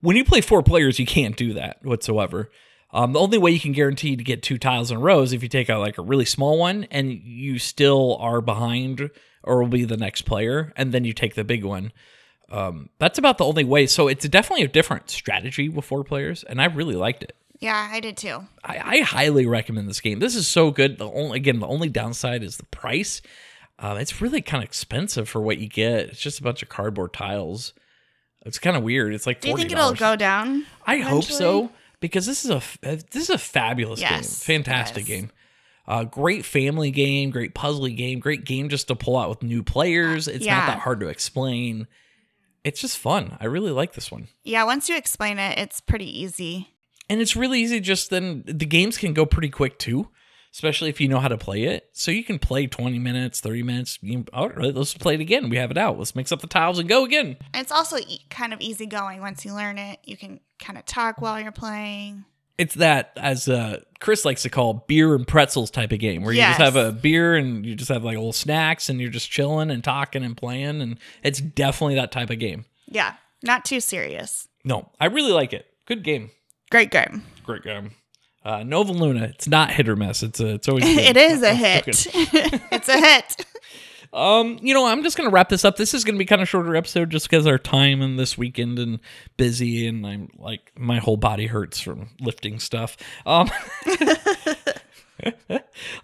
When 0.00 0.16
you 0.16 0.24
play 0.24 0.40
four 0.40 0.62
players, 0.62 0.98
you 0.98 1.06
can't 1.06 1.36
do 1.36 1.54
that 1.54 1.84
whatsoever. 1.84 2.50
Um, 2.92 3.12
the 3.12 3.20
only 3.20 3.38
way 3.38 3.50
you 3.52 3.60
can 3.60 3.72
guarantee 3.72 4.16
to 4.16 4.24
get 4.24 4.42
two 4.42 4.58
tiles 4.58 4.90
in 4.90 4.96
a 4.96 5.00
row 5.00 5.22
is 5.22 5.32
if 5.32 5.42
you 5.42 5.48
take 5.48 5.70
out 5.70 5.80
like 5.80 5.98
a 5.98 6.02
really 6.02 6.24
small 6.24 6.58
one 6.58 6.84
and 6.90 7.12
you 7.12 7.58
still 7.58 8.16
are 8.16 8.40
behind 8.40 9.10
or 9.44 9.62
will 9.62 9.68
be 9.68 9.84
the 9.84 9.96
next 9.96 10.22
player, 10.22 10.72
and 10.76 10.92
then 10.92 11.04
you 11.04 11.12
take 11.12 11.34
the 11.34 11.44
big 11.44 11.64
one. 11.64 11.92
Um, 12.50 12.90
that's 12.98 13.18
about 13.18 13.38
the 13.38 13.44
only 13.44 13.64
way. 13.64 13.86
So 13.86 14.08
it's 14.08 14.28
definitely 14.28 14.64
a 14.64 14.68
different 14.68 15.08
strategy 15.08 15.68
with 15.68 15.84
four 15.84 16.04
players, 16.04 16.42
and 16.44 16.60
I 16.60 16.66
really 16.66 16.96
liked 16.96 17.22
it. 17.22 17.34
Yeah, 17.58 17.88
I 17.90 18.00
did 18.00 18.16
too. 18.16 18.40
I, 18.64 18.78
I 18.78 19.00
highly 19.00 19.46
recommend 19.46 19.88
this 19.88 20.00
game. 20.00 20.18
This 20.18 20.34
is 20.34 20.48
so 20.48 20.70
good. 20.70 20.98
The 20.98 21.10
only 21.10 21.36
again, 21.36 21.60
the 21.60 21.66
only 21.66 21.88
downside 21.88 22.42
is 22.42 22.56
the 22.56 22.66
price. 22.66 23.22
Um, 23.78 23.98
it's 23.98 24.20
really 24.20 24.42
kind 24.42 24.62
of 24.62 24.68
expensive 24.68 25.28
for 25.28 25.40
what 25.40 25.58
you 25.58 25.68
get. 25.68 26.08
It's 26.08 26.20
just 26.20 26.40
a 26.40 26.42
bunch 26.42 26.62
of 26.62 26.68
cardboard 26.68 27.12
tiles. 27.12 27.72
It's 28.46 28.58
kind 28.58 28.76
of 28.76 28.82
weird. 28.82 29.14
It's 29.14 29.26
like 29.26 29.40
Do 29.40 29.48
you 29.48 29.56
think 29.56 29.72
it'll 29.72 29.92
go 29.94 30.16
down? 30.16 30.64
I 30.86 30.98
hope 30.98 31.24
so 31.24 31.70
because 32.00 32.26
this 32.26 32.44
is 32.44 32.50
a 32.50 32.56
uh, 32.56 32.96
this 33.10 33.24
is 33.24 33.30
a 33.30 33.38
fabulous 33.38 34.00
Yes, 34.00 34.44
game, 34.46 34.62
fantastic 34.62 35.08
yes. 35.08 35.20
game. 35.20 35.30
Uh, 35.86 36.04
great 36.04 36.44
family 36.44 36.90
game, 36.90 37.30
great 37.30 37.54
puzzly 37.54 37.96
game, 37.96 38.20
great 38.20 38.44
game 38.44 38.68
just 38.68 38.88
to 38.88 38.94
pull 38.94 39.18
out 39.18 39.28
with 39.28 39.42
new 39.42 39.62
players. 39.62 40.28
It's 40.28 40.46
not 40.46 40.66
that 40.66 40.78
hard 40.78 41.00
to 41.00 41.08
explain. 41.08 41.86
It's 42.62 42.80
just 42.80 42.98
fun. 42.98 43.36
I 43.40 43.46
really 43.46 43.72
like 43.72 43.94
this 43.94 44.10
one. 44.10 44.28
Yeah, 44.44 44.64
once 44.64 44.88
you 44.88 44.96
explain 44.96 45.38
it, 45.38 45.58
it's 45.58 45.80
pretty 45.80 46.20
easy. 46.20 46.68
And 47.08 47.20
it's 47.20 47.34
really 47.34 47.60
easy 47.60 47.80
just 47.80 48.10
then 48.10 48.44
the 48.46 48.66
games 48.66 48.98
can 48.98 49.14
go 49.14 49.26
pretty 49.26 49.48
quick 49.50 49.78
too, 49.78 50.08
especially 50.52 50.88
if 50.88 51.00
you 51.00 51.08
know 51.08 51.18
how 51.20 51.28
to 51.28 51.38
play 51.38 51.64
it. 51.64 51.88
So 51.92 52.10
you 52.10 52.24
can 52.24 52.38
play 52.38 52.66
20 52.66 52.98
minutes, 52.98 53.40
30 53.40 53.62
minutes. 53.62 53.98
You, 54.02 54.24
all 54.32 54.48
right, 54.48 54.74
let's 54.74 54.94
play 54.94 55.14
it 55.14 55.20
again. 55.20 55.48
We 55.48 55.56
have 55.56 55.70
it 55.70 55.78
out. 55.78 55.98
Let's 55.98 56.14
mix 56.14 56.32
up 56.32 56.40
the 56.40 56.46
tiles 56.46 56.78
and 56.78 56.88
go 56.88 57.04
again. 57.04 57.36
And 57.54 57.62
it's 57.62 57.72
also 57.72 57.96
e- 57.98 58.22
kind 58.30 58.52
of 58.52 58.60
easy 58.60 58.86
going 58.86 59.20
once 59.20 59.44
you 59.44 59.54
learn 59.54 59.78
it. 59.78 60.00
You 60.04 60.16
can 60.16 60.40
kind 60.58 60.78
of 60.78 60.84
talk 60.86 61.20
while 61.20 61.40
you're 61.40 61.52
playing. 61.52 62.24
It's 62.58 62.74
that, 62.74 63.12
as 63.16 63.48
uh, 63.48 63.80
Chris 64.00 64.26
likes 64.26 64.42
to 64.42 64.50
call, 64.50 64.84
beer 64.86 65.14
and 65.14 65.26
pretzels 65.26 65.70
type 65.70 65.92
of 65.92 65.98
game, 65.98 66.22
where 66.24 66.34
you 66.34 66.40
just 66.42 66.58
have 66.60 66.76
a 66.76 66.92
beer 66.92 67.34
and 67.34 67.64
you 67.64 67.74
just 67.74 67.88
have 67.88 68.04
like 68.04 68.16
little 68.18 68.34
snacks 68.34 68.90
and 68.90 69.00
you're 69.00 69.08
just 69.08 69.30
chilling 69.30 69.70
and 69.70 69.82
talking 69.82 70.22
and 70.22 70.36
playing. 70.36 70.82
And 70.82 70.98
it's 71.22 71.40
definitely 71.40 71.94
that 71.94 72.12
type 72.12 72.28
of 72.28 72.38
game. 72.38 72.66
Yeah, 72.86 73.14
not 73.42 73.64
too 73.64 73.80
serious. 73.80 74.46
No, 74.62 74.90
I 75.00 75.06
really 75.06 75.32
like 75.32 75.54
it. 75.54 75.66
good 75.86 76.02
game. 76.02 76.32
Great 76.70 76.90
game. 76.90 77.22
Great 77.44 77.62
game. 77.62 77.92
Uh, 78.44 78.62
Nova 78.62 78.92
Luna. 78.92 79.24
It's 79.24 79.48
not 79.48 79.70
hit 79.70 79.88
or 79.88 79.96
miss. 79.96 80.22
It's 80.22 80.40
a, 80.40 80.54
it's 80.54 80.68
always 80.68 80.84
good. 80.94 80.98
It 80.98 81.16
is 81.16 81.42
a 81.42 81.54
hit. 81.54 81.86
it's 81.86 82.88
a 82.88 82.98
hit. 82.98 83.46
Um, 84.12 84.58
you 84.60 84.74
know, 84.74 84.86
I'm 84.86 85.04
just 85.04 85.16
gonna 85.16 85.30
wrap 85.30 85.50
this 85.50 85.64
up. 85.64 85.76
This 85.76 85.94
is 85.94 86.04
gonna 86.04 86.18
be 86.18 86.24
kind 86.24 86.42
of 86.42 86.48
shorter 86.48 86.74
episode 86.74 87.10
just 87.10 87.30
because 87.30 87.46
our 87.46 87.58
time 87.58 88.02
and 88.02 88.18
this 88.18 88.36
weekend 88.36 88.78
and 88.78 88.98
busy, 89.36 89.86
and 89.86 90.04
I'm 90.04 90.30
like 90.36 90.72
my 90.76 90.98
whole 90.98 91.16
body 91.16 91.46
hurts 91.46 91.78
from 91.78 92.08
lifting 92.20 92.58
stuff. 92.58 92.96
Um, 93.24 93.48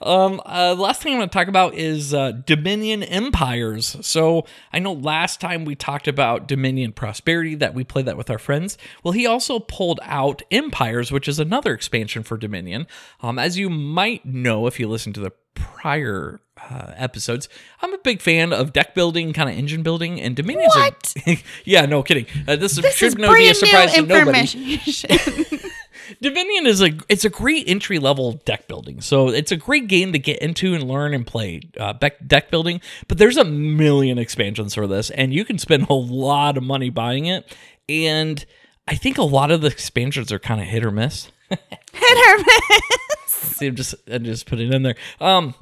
um, 0.01 0.41
uh, 0.47 0.75
last 0.79 1.03
thing 1.03 1.13
I'm 1.15 1.19
gonna 1.21 1.31
talk 1.31 1.49
about 1.49 1.75
is 1.75 2.13
uh, 2.15 2.33
Dominion 2.33 3.03
Empires. 3.03 3.97
So 4.01 4.45
I 4.73 4.79
know 4.79 4.93
last 4.93 5.41
time 5.41 5.65
we 5.65 5.75
talked 5.75 6.09
about 6.09 6.49
Dominion 6.49 6.93
Prosperity 6.93 7.55
that 7.57 7.75
we 7.75 7.85
played 7.85 8.07
that 8.07 8.17
with 8.17 8.31
our 8.31 8.39
friends. 8.39 8.77
Well, 9.03 9.13
he 9.13 9.27
also 9.27 9.59
pulled 9.59 10.01
out 10.03 10.43
Empires, 10.51 11.11
which 11.13 11.29
is 11.29 11.39
another 11.39 11.73
expansion 11.75 12.23
for 12.23 12.37
Dominion. 12.37 12.87
Um, 13.21 13.39
as 13.39 13.59
you 13.59 13.69
might 13.71 14.25
know 14.25 14.67
if 14.67 14.79
you 14.81 14.89
listen 14.89 15.13
to 15.15 15.21
the 15.21 15.33
prior 15.55 16.41
uh, 16.71 16.93
episodes. 16.97 17.49
I'm 17.81 17.95
a 17.95 17.99
big 17.99 18.21
fan 18.21 18.53
of 18.53 18.73
deck 18.73 18.95
building, 18.95 19.33
kind 19.33 19.49
of 19.49 19.57
engine 19.57 19.83
building, 19.83 20.21
and 20.21 20.35
Dominions. 20.37 20.75
are- 20.77 20.81
What? 20.81 21.15
yeah, 21.65 21.87
no 21.87 22.03
kidding. 22.03 22.27
Uh, 22.47 22.57
this, 22.57 22.77
This 22.77 22.95
should 22.95 23.07
is 23.09 23.17
no 23.17 23.33
be 23.33 23.49
a 23.49 23.55
surprise 23.55 23.95
new 23.97 24.07
to 24.07 24.25
nobody. 24.25 24.81
Dominion 26.21 26.67
is 26.67 26.83
a 26.83 26.93
it's 27.09 27.25
a 27.25 27.31
great 27.31 27.69
entry 27.69 27.99
level 27.99 28.33
deck 28.45 28.69
building. 28.69 29.01
So 29.01 29.29
it's 29.29 29.53
a 29.53 29.57
great 29.57 29.89
game 29.89 30.13
to 30.13 30.19
get 30.19 30.39
into 30.39 30.75
and 30.75 30.85
learn 30.85 31.15
and 31.15 31.27
play 31.27 31.63
uh, 31.79 31.93
deck 31.95 32.27
deck 32.27 32.51
building. 32.51 32.81
But 33.09 33.19
there's 33.19 33.37
a 33.37 33.45
million 33.45 34.19
expansions 34.19 34.75
for 34.75 34.87
this, 34.87 35.11
and 35.11 35.33
you 35.33 35.45
can 35.45 35.59
spend 35.59 35.89
a 35.89 35.95
lot 35.95 36.57
of 36.57 36.63
money 36.63 36.91
buying 36.91 37.27
it. 37.27 37.55
And 37.89 38.45
I 38.89 38.95
think 38.95 39.19
a 39.19 39.23
lot 39.23 39.51
of 39.51 39.61
the 39.61 39.69
expansions 39.69 40.33
are 40.33 40.39
kind 40.39 40.61
of 40.61 40.67
hit 40.67 40.85
or 40.85 40.91
miss. 40.91 41.31
hit 41.49 41.59
or 41.61 42.39
miss. 42.39 43.33
See, 43.33 43.67
I'm 43.67 43.77
just 43.77 43.95
I'm 44.09 44.25
just 44.25 44.47
put 44.47 44.61
it 44.61 44.73
in 44.73 44.83
there. 44.83 44.97
Um, 45.21 45.55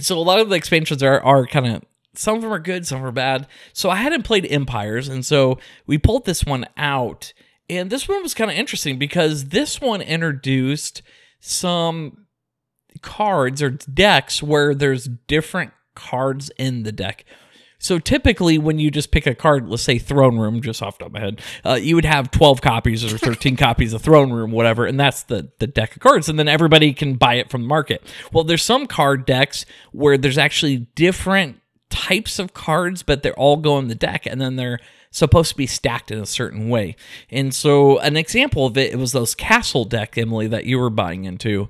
so 0.00 0.18
a 0.18 0.20
lot 0.20 0.40
of 0.40 0.48
the 0.48 0.56
expansions 0.56 1.02
are 1.02 1.20
are 1.22 1.46
kind 1.46 1.66
of 1.66 1.84
some 2.14 2.36
of 2.36 2.42
them 2.42 2.52
are 2.52 2.58
good, 2.58 2.86
some 2.86 3.04
are 3.04 3.12
bad. 3.12 3.46
So 3.72 3.90
I 3.90 3.96
hadn't 3.96 4.24
played 4.24 4.46
Empires, 4.50 5.08
and 5.08 5.24
so 5.24 5.58
we 5.86 5.98
pulled 5.98 6.24
this 6.24 6.44
one 6.44 6.66
out, 6.76 7.32
and 7.70 7.90
this 7.90 8.08
one 8.08 8.22
was 8.22 8.34
kind 8.34 8.50
of 8.50 8.56
interesting 8.56 8.98
because 8.98 9.46
this 9.46 9.80
one 9.80 10.00
introduced 10.00 11.02
some 11.40 12.26
cards 13.02 13.62
or 13.62 13.70
decks 13.70 14.42
where 14.42 14.74
there's 14.74 15.08
different 15.26 15.72
cards 15.94 16.50
in 16.58 16.82
the 16.82 16.92
deck. 16.92 17.24
So 17.80 18.00
typically, 18.00 18.58
when 18.58 18.80
you 18.80 18.90
just 18.90 19.12
pick 19.12 19.26
a 19.26 19.36
card, 19.36 19.68
let's 19.68 19.84
say 19.84 19.98
Throne 19.98 20.36
Room, 20.36 20.60
just 20.60 20.82
off 20.82 20.98
the 20.98 21.04
top 21.04 21.06
of 21.08 21.12
my 21.12 21.20
head, 21.20 21.40
uh, 21.64 21.74
you 21.74 21.94
would 21.94 22.04
have 22.04 22.30
twelve 22.32 22.60
copies 22.60 23.04
or 23.04 23.16
thirteen 23.16 23.56
copies 23.58 23.92
of 23.92 24.02
Throne 24.02 24.32
Room, 24.32 24.50
whatever, 24.50 24.84
and 24.84 24.98
that's 24.98 25.22
the 25.24 25.52
the 25.60 25.68
deck 25.68 25.94
of 25.94 26.02
cards, 26.02 26.28
and 26.28 26.38
then 26.38 26.48
everybody 26.48 26.92
can 26.92 27.14
buy 27.14 27.34
it 27.34 27.50
from 27.50 27.62
the 27.62 27.68
market. 27.68 28.02
Well, 28.32 28.42
there's 28.42 28.64
some 28.64 28.86
card 28.88 29.26
decks 29.26 29.64
where 29.92 30.18
there's 30.18 30.38
actually 30.38 30.88
different 30.96 31.60
types 31.88 32.40
of 32.40 32.52
cards, 32.52 33.04
but 33.04 33.22
they're 33.22 33.38
all 33.38 33.56
go 33.56 33.78
in 33.78 33.86
the 33.86 33.94
deck, 33.94 34.26
and 34.26 34.40
then 34.40 34.56
they're 34.56 34.80
supposed 35.10 35.50
to 35.50 35.56
be 35.56 35.66
stacked 35.66 36.10
in 36.10 36.18
a 36.18 36.26
certain 36.26 36.68
way. 36.68 36.96
And 37.30 37.54
so, 37.54 37.98
an 37.98 38.16
example 38.16 38.66
of 38.66 38.76
it, 38.76 38.92
it 38.92 38.96
was 38.96 39.12
those 39.12 39.34
castle 39.34 39.84
deck, 39.84 40.18
Emily, 40.18 40.46
that 40.48 40.66
you 40.66 40.78
were 40.78 40.90
buying 40.90 41.24
into, 41.24 41.68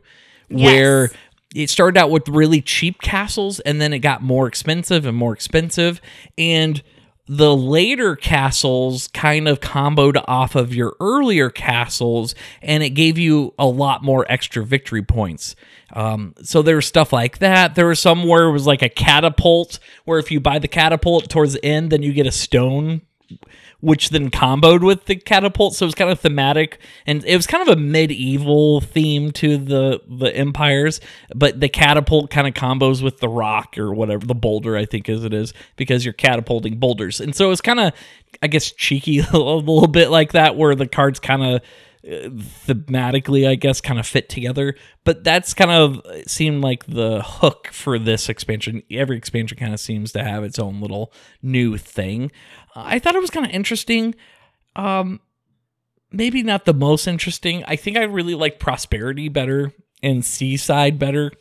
where 0.48 1.10
it 1.54 1.70
started 1.70 1.98
out 1.98 2.10
with 2.10 2.28
really 2.28 2.60
cheap 2.60 3.00
castles 3.00 3.60
and 3.60 3.80
then 3.80 3.92
it 3.92 4.00
got 4.00 4.22
more 4.22 4.46
expensive 4.46 5.06
and 5.06 5.16
more 5.16 5.32
expensive. 5.32 6.00
And 6.36 6.82
the 7.26 7.54
later 7.54 8.16
castles 8.16 9.08
kind 9.08 9.48
of 9.48 9.60
comboed 9.60 10.22
off 10.26 10.54
of 10.54 10.74
your 10.74 10.96
earlier 10.98 11.50
castles 11.50 12.34
and 12.62 12.82
it 12.82 12.90
gave 12.90 13.18
you 13.18 13.52
a 13.58 13.66
lot 13.66 14.02
more 14.02 14.24
extra 14.30 14.64
victory 14.64 15.02
points. 15.02 15.54
Um, 15.92 16.34
so 16.42 16.62
there 16.62 16.76
was 16.76 16.86
stuff 16.86 17.12
like 17.12 17.38
that. 17.38 17.74
There 17.74 17.86
was 17.86 18.00
some 18.00 18.26
where 18.26 18.44
it 18.44 18.52
was 18.52 18.66
like 18.66 18.82
a 18.82 18.88
catapult 18.88 19.78
where 20.04 20.18
if 20.18 20.30
you 20.30 20.40
buy 20.40 20.58
the 20.58 20.68
catapult 20.68 21.28
towards 21.28 21.54
the 21.54 21.64
end 21.64 21.90
then 21.90 22.02
you 22.02 22.12
get 22.12 22.26
a 22.26 22.32
stone 22.32 23.02
which 23.80 24.10
then 24.10 24.30
comboed 24.30 24.82
with 24.82 25.06
the 25.06 25.16
catapult. 25.16 25.74
So 25.74 25.84
it 25.84 25.88
was 25.88 25.94
kind 25.94 26.10
of 26.10 26.20
thematic, 26.20 26.80
and 27.06 27.24
it 27.24 27.36
was 27.36 27.46
kind 27.46 27.66
of 27.66 27.76
a 27.76 27.80
medieval 27.80 28.80
theme 28.80 29.30
to 29.32 29.56
the 29.56 30.00
the 30.08 30.34
empires. 30.34 31.00
But 31.34 31.60
the 31.60 31.68
catapult 31.68 32.30
kind 32.30 32.46
of 32.46 32.54
combos 32.54 33.02
with 33.02 33.18
the 33.18 33.28
rock 33.28 33.78
or 33.78 33.92
whatever 33.92 34.26
the 34.26 34.34
boulder, 34.34 34.76
I 34.76 34.84
think 34.84 35.08
as 35.08 35.24
it 35.24 35.32
is, 35.32 35.54
because 35.76 36.04
you're 36.04 36.14
catapulting 36.14 36.78
boulders, 36.78 37.20
and 37.20 37.34
so 37.34 37.50
it's 37.50 37.60
kind 37.60 37.80
of, 37.80 37.92
I 38.42 38.46
guess, 38.46 38.70
cheeky 38.72 39.18
a 39.32 39.38
little 39.38 39.86
bit 39.86 40.10
like 40.10 40.32
that, 40.32 40.56
where 40.56 40.74
the 40.74 40.86
cards 40.86 41.20
kind 41.20 41.42
of 41.42 41.62
uh, 42.06 42.28
thematically, 42.66 43.46
I 43.48 43.56
guess, 43.56 43.80
kind 43.80 43.98
of 43.98 44.06
fit 44.06 44.28
together. 44.28 44.74
But 45.04 45.24
that's 45.24 45.52
kind 45.52 45.70
of 45.70 46.00
seemed 46.26 46.62
like 46.62 46.86
the 46.86 47.22
hook 47.22 47.68
for 47.72 47.98
this 47.98 48.28
expansion. 48.28 48.82
Every 48.90 49.16
expansion 49.16 49.58
kind 49.58 49.74
of 49.74 49.80
seems 49.80 50.12
to 50.12 50.22
have 50.22 50.44
its 50.44 50.58
own 50.58 50.80
little 50.80 51.12
new 51.42 51.76
thing. 51.76 52.30
I 52.84 52.98
thought 52.98 53.14
it 53.14 53.20
was 53.20 53.30
kind 53.30 53.46
of 53.46 53.52
interesting. 53.52 54.14
Um, 54.76 55.20
maybe 56.12 56.42
not 56.42 56.64
the 56.64 56.74
most 56.74 57.06
interesting. 57.06 57.64
I 57.66 57.76
think 57.76 57.96
I 57.96 58.04
really 58.04 58.34
like 58.34 58.58
Prosperity 58.58 59.28
better 59.28 59.72
and 60.02 60.24
Seaside 60.24 60.98
better 60.98 61.32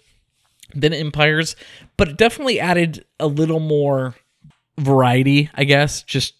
than 0.73 0.93
Empires, 0.93 1.55
but 1.95 2.09
it 2.09 2.17
definitely 2.17 2.59
added 2.59 3.05
a 3.19 3.27
little 3.27 3.59
more 3.59 4.15
variety, 4.77 5.49
I 5.53 5.63
guess, 5.63 6.03
just 6.03 6.33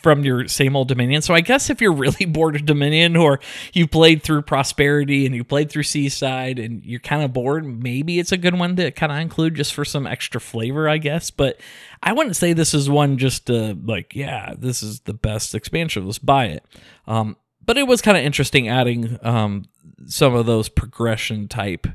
from 0.00 0.24
your 0.24 0.48
same 0.48 0.74
old 0.76 0.88
Dominion. 0.88 1.22
So 1.22 1.34
I 1.34 1.40
guess 1.40 1.70
if 1.70 1.80
you're 1.80 1.92
really 1.92 2.24
bored 2.26 2.56
of 2.56 2.66
Dominion 2.66 3.16
or 3.16 3.40
you 3.72 3.86
played 3.86 4.22
through 4.22 4.42
Prosperity 4.42 5.26
and 5.26 5.34
you 5.34 5.44
played 5.44 5.70
through 5.70 5.82
Seaside 5.84 6.58
and 6.58 6.84
you're 6.84 7.00
kind 7.00 7.22
of 7.22 7.32
bored, 7.32 7.64
maybe 7.64 8.18
it's 8.18 8.32
a 8.32 8.36
good 8.36 8.58
one 8.58 8.76
to 8.76 8.90
kind 8.90 9.12
of 9.12 9.18
include 9.18 9.54
just 9.54 9.74
for 9.74 9.84
some 9.84 10.06
extra 10.06 10.40
flavor, 10.40 10.88
I 10.88 10.98
guess. 10.98 11.30
But 11.30 11.60
I 12.02 12.12
wouldn't 12.12 12.36
say 12.36 12.52
this 12.52 12.74
is 12.74 12.88
one 12.90 13.18
just 13.18 13.46
to 13.46 13.78
like, 13.84 14.14
yeah, 14.14 14.54
this 14.56 14.82
is 14.82 15.00
the 15.00 15.14
best 15.14 15.54
expansion. 15.54 16.06
Let's 16.06 16.18
buy 16.18 16.46
it. 16.46 16.64
Um, 17.06 17.36
but 17.64 17.78
it 17.78 17.86
was 17.86 18.02
kind 18.02 18.16
of 18.16 18.24
interesting 18.24 18.68
adding 18.68 19.18
um, 19.22 19.64
some 20.06 20.34
of 20.34 20.46
those 20.46 20.68
progression 20.68 21.48
type 21.48 21.86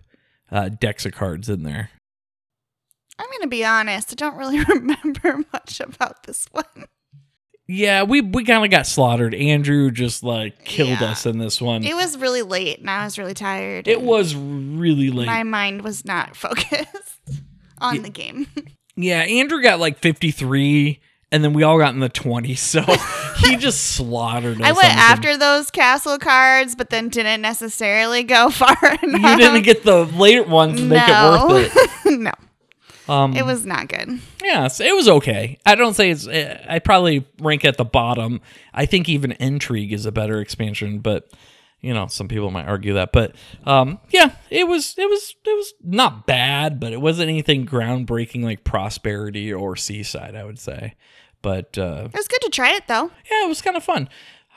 uh, 0.51 0.69
decks 0.69 1.05
of 1.05 1.13
cards 1.13 1.49
in 1.49 1.63
there. 1.63 1.91
I'm 3.19 3.27
going 3.27 3.41
to 3.41 3.47
be 3.47 3.65
honest. 3.65 4.13
I 4.13 4.15
don't 4.15 4.37
really 4.37 4.63
remember 4.63 5.43
much 5.51 5.79
about 5.79 6.23
this 6.23 6.47
one. 6.51 6.87
Yeah, 7.71 8.01
we 8.01 8.21
we 8.21 8.45
kind 8.45 8.65
of 8.65 8.71
got 8.71 8.87
slaughtered. 8.87 9.35
Andrew 9.35 9.91
just 9.91 10.23
like 10.23 10.65
killed 10.65 10.89
Yeah. 11.01 11.11
us 11.11 11.27
in 11.27 11.37
this 11.37 11.61
one. 11.61 11.83
It 11.83 11.95
was 11.95 12.17
really 12.17 12.41
late 12.41 12.79
and 12.79 12.89
I 12.89 13.03
was 13.05 13.19
really 13.19 13.35
tired. 13.35 13.87
It 13.87 14.01
was 14.01 14.35
really 14.35 15.11
late. 15.11 15.27
My 15.27 15.43
mind 15.43 15.83
was 15.83 16.03
not 16.03 16.35
focused 16.35 17.19
on 17.77 18.01
the 18.01 18.09
game. 18.09 18.47
yeah, 18.95 19.19
Andrew 19.21 19.61
got 19.61 19.79
like 19.79 19.99
53 19.99 20.99
and 21.31 21.43
then 21.43 21.53
we 21.53 21.61
all 21.61 21.77
got 21.77 21.93
in 21.93 21.99
the 21.99 22.09
20s. 22.09 22.57
So 22.57 22.81
he 23.47 23.55
just 23.55 23.91
slaughtered 23.95 24.59
us. 24.59 24.67
I 24.67 24.71
went 24.71 24.95
after 24.97 25.37
those 25.37 25.69
castle 25.69 26.17
cards, 26.17 26.73
but 26.75 26.89
then 26.89 27.09
didn't 27.09 27.41
necessarily 27.41 28.23
go 28.23 28.49
far 28.49 28.75
enough. 29.03 29.21
You 29.21 29.37
didn't 29.37 29.61
get 29.61 29.83
the 29.83 30.05
later 30.05 30.41
ones 30.41 30.79
to 30.79 30.85
make 30.87 31.03
it 31.07 31.47
worth 31.47 31.71
it. 31.75 31.89
Um, 33.09 33.35
it 33.35 33.45
was 33.45 33.65
not 33.65 33.87
good. 33.87 34.19
yeah, 34.43 34.67
so 34.67 34.83
it 34.83 34.95
was 34.95 35.07
okay. 35.07 35.57
I 35.65 35.75
don't 35.75 35.93
say 35.95 36.11
it's. 36.11 36.27
eh, 36.27 36.63
I 36.69 36.79
probably 36.79 37.25
rank 37.39 37.65
at 37.65 37.77
the 37.77 37.85
bottom. 37.85 38.41
I 38.73 38.85
think 38.85 39.09
even 39.09 39.31
Intrigue 39.33 39.91
is 39.93 40.05
a 40.05 40.11
better 40.11 40.39
expansion, 40.39 40.99
but 40.99 41.29
you 41.81 41.93
know, 41.93 42.07
some 42.07 42.27
people 42.27 42.51
might 42.51 42.67
argue 42.67 42.93
that. 42.95 43.11
But 43.11 43.35
um, 43.65 43.99
yeah, 44.09 44.31
it 44.49 44.67
was. 44.67 44.95
It 44.97 45.09
was. 45.09 45.33
It 45.45 45.55
was 45.55 45.73
not 45.83 46.25
bad, 46.27 46.79
but 46.79 46.93
it 46.93 47.01
wasn't 47.01 47.29
anything 47.29 47.65
groundbreaking 47.65 48.43
like 48.43 48.63
Prosperity 48.63 49.51
or 49.53 49.75
Seaside. 49.75 50.35
I 50.35 50.43
would 50.43 50.59
say, 50.59 50.95
but 51.41 51.77
uh, 51.77 52.09
It 52.13 52.17
was 52.17 52.27
good 52.27 52.41
to 52.41 52.49
try 52.49 52.73
it 52.75 52.83
though. 52.87 53.11
yeah, 53.31 53.45
it 53.45 53.47
was 53.49 53.61
kind 53.61 53.77
of 53.77 53.83
fun. 53.83 54.09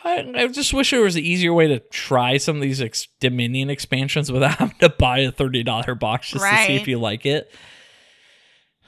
I, 0.04 0.32
I 0.34 0.46
just 0.48 0.74
wish 0.74 0.90
there 0.90 1.00
was 1.00 1.14
an 1.14 1.22
easier 1.22 1.52
way 1.54 1.68
to 1.68 1.78
try 1.78 2.36
some 2.36 2.56
of 2.56 2.62
these 2.62 2.82
ex- 2.82 3.06
Dominion 3.20 3.70
expansions 3.70 4.32
without 4.32 4.56
having 4.58 4.76
to 4.80 4.88
buy 4.88 5.18
a 5.20 5.30
thirty 5.30 5.62
dollar 5.62 5.94
box 5.94 6.30
just 6.30 6.44
to 6.44 6.66
see 6.66 6.74
if 6.76 6.88
you 6.88 6.98
like 6.98 7.24
it. 7.24 7.54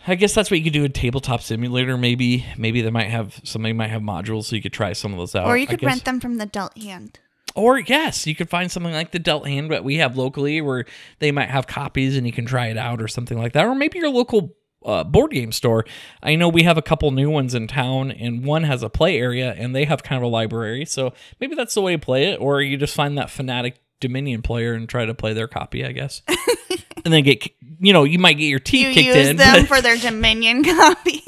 I 0.07 0.15
guess 0.17 0.35
that's 0.35 0.51
what 0.51 0.59
you 0.59 0.65
could 0.65 0.73
do 0.73 0.85
in 0.85 0.93
Tabletop 0.93 1.43
Simulator. 1.43 1.97
Maybe, 1.97 2.45
maybe 2.59 2.83
they 2.83 2.91
might 2.91 3.09
have 3.09 3.41
somebody 3.45 3.73
might 3.73 3.91
have 3.91 4.03
modules 4.03 4.45
so 4.45 4.57
you 4.57 4.63
could 4.63 4.73
try 4.73 4.93
some 4.93 5.13
of 5.13 5.19
those 5.19 5.35
out. 5.35 5.47
or 5.47 5.57
you 5.57 5.67
could 5.67 5.83
rent 5.83 6.05
them 6.05 6.21
from 6.21 6.37
the 6.37 6.47
dealt 6.47 6.77
hand. 6.77 7.19
Or 7.55 7.79
yes, 7.79 8.27
you 8.27 8.35
could 8.35 8.51
find 8.51 8.71
something 8.71 8.93
like 8.93 9.13
the 9.13 9.21
Dealt 9.21 9.47
Hand 9.47 9.71
that 9.71 9.85
we 9.85 9.99
have 9.99 10.17
locally, 10.17 10.61
where 10.61 10.87
they 11.21 11.31
might 11.31 11.51
have 11.51 11.69
copies 11.69 12.17
and 12.17 12.27
you 12.27 12.33
can 12.33 12.47
try 12.47 12.67
it 12.67 12.77
out, 12.77 13.01
or 13.01 13.07
something 13.07 13.39
like 13.39 13.53
that. 13.53 13.65
Or 13.65 13.77
maybe 13.77 13.99
your 13.99 14.11
local 14.11 14.57
uh, 14.85 15.05
board 15.05 15.31
game 15.31 15.53
store. 15.53 15.85
I 16.23 16.35
know 16.35 16.49
we 16.49 16.65
have 16.65 16.77
a 16.77 16.83
couple 16.83 17.11
new 17.13 17.31
ones 17.31 17.55
in 17.55 17.69
town, 17.69 18.11
and 18.11 18.45
one 18.45 18.65
has 18.65 18.83
a 18.83 18.91
play 18.91 19.19
area, 19.19 19.55
and 19.57 19.75
they 19.75 19.85
have 19.85 20.03
kind 20.03 20.17
of 20.17 20.25
a 20.25 20.31
library. 20.31 20.85
So 20.85 21.13
maybe 21.41 21.55
that's 21.55 21.75
the 21.75 21.81
way 21.81 21.93
to 21.93 21.99
play 21.99 22.33
it. 22.33 22.41
Or 22.41 22.61
you 22.61 22.77
just 22.77 22.95
find 22.95 23.17
that 23.19 23.31
fanatic 23.31 23.77
Dominion 24.01 24.43
player 24.43 24.75
and 24.75 24.89
try 24.89 25.07
to 25.07 25.15
play 25.15 25.33
their 25.33 25.49
copy, 25.49 25.85
I 25.85 25.93
guess. 25.93 26.23
and 27.05 27.13
then 27.13 27.23
get, 27.25 27.49
you 27.81 27.93
know, 27.93 28.05
you 28.05 28.19
might 28.19 28.35
get 28.39 28.47
your 28.47 28.59
teeth 28.61 28.87
You 28.89 28.93
kicked 28.95 29.07
use 29.17 29.29
in. 29.29 29.37
them 29.37 29.61
but- 29.63 29.69
for 29.69 29.81
their 29.81 29.97
Dominion 29.97 30.65
copy. 30.65 31.23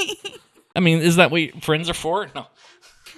I 0.74 0.80
mean, 0.80 0.98
is 0.98 1.16
that 1.16 1.30
what 1.30 1.62
friends 1.64 1.88
are 1.88 1.94
for? 1.94 2.28
No. 2.34 2.46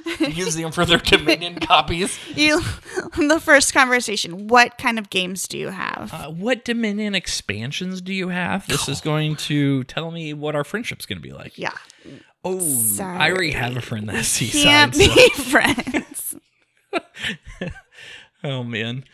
Use 0.21 0.55
them 0.55 0.71
for 0.73 0.87
their 0.87 0.99
Dominion 0.99 1.57
copies. 1.61 2.19
You, 2.35 2.61
the 3.17 3.39
first 3.43 3.75
conversation. 3.75 4.47
What 4.47 4.79
kind 4.79 4.99
of 4.99 5.11
games 5.11 5.47
do 5.49 5.59
you 5.59 5.69
have? 5.69 6.11
Uh, 6.15 6.31
what 6.31 6.65
Dominion 6.65 7.15
expansions 7.15 8.01
do 8.01 8.15
you 8.15 8.29
have? 8.29 8.67
This 8.69 8.89
is 8.89 9.01
going 9.03 9.37
to 9.37 9.85
tell 9.85 10.11
me 10.11 10.33
what 10.33 10.55
our 10.55 10.65
friendship's 10.65 11.05
going 11.05 11.19
to 11.19 11.23
be 11.23 11.33
like. 11.35 11.59
yeah, 11.59 11.73
Oh, 12.43 12.59
Sorry. 12.61 13.19
I 13.19 13.31
already 13.31 13.51
have 13.51 13.77
a 13.77 13.83
friend 13.83 14.09
that's 14.09 14.39
can't 14.39 14.95
Seaside. 14.95 15.15
be 15.15 15.31
So. 15.35 15.43
friends. 15.43 16.37
Oh 18.45 18.63
man. 18.63 19.05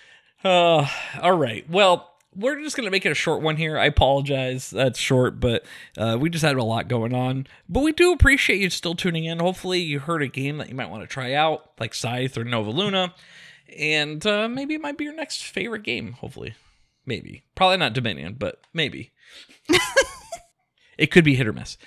Uh, 0.45 0.87
all 1.21 1.37
right. 1.37 1.69
Well, 1.69 2.09
we're 2.37 2.61
just 2.61 2.77
gonna 2.77 2.91
make 2.91 3.07
it 3.07 3.13
a 3.13 3.15
short 3.15 3.43
one 3.43 3.57
here. 3.57 3.79
I 3.79 3.87
apologize. 3.87 4.71
That's 4.71 4.99
short, 4.99 5.41
but 5.41 5.65
uh, 5.97 6.17
we 6.21 6.31
just 6.31 6.45
had 6.45 6.57
a 6.57 6.65
lot 6.65 6.89
going 6.89 7.15
on. 7.15 7.47
But 7.69 7.83
we 7.83 7.93
do 7.93 8.13
appreciate 8.13 8.61
you 8.61 8.71
still 8.71 8.95
tuning 8.95 9.25
in. 9.25 9.39
Hopefully, 9.39 9.81
you 9.81 10.01
heard 10.01 10.23
a 10.23 10.29
game 10.29 10.59
that 10.59 10.69
you 10.69 10.75
might 10.75 10.91
want 10.91 11.03
to 11.03 11.07
try 11.07 11.35
out, 11.35 11.73
like 11.79 11.95
Scythe 11.95 12.37
or 12.37 12.45
Nova 12.45 12.71
Luna, 12.71 13.15
and 13.79 14.25
uh, 14.27 14.49
maybe 14.49 14.75
it 14.75 14.81
might 14.81 14.99
be 14.99 15.05
your 15.05 15.15
next 15.15 15.45
favorite 15.45 15.83
game. 15.83 16.13
Hopefully, 16.13 16.55
maybe. 17.07 17.45
Probably 17.55 17.77
not 17.77 17.93
Dominion, 17.93 18.37
but 18.39 18.61
maybe. 18.73 19.13
it 20.99 21.11
could 21.11 21.25
be 21.25 21.35
hit 21.35 21.47
or 21.47 21.53
miss. 21.53 21.79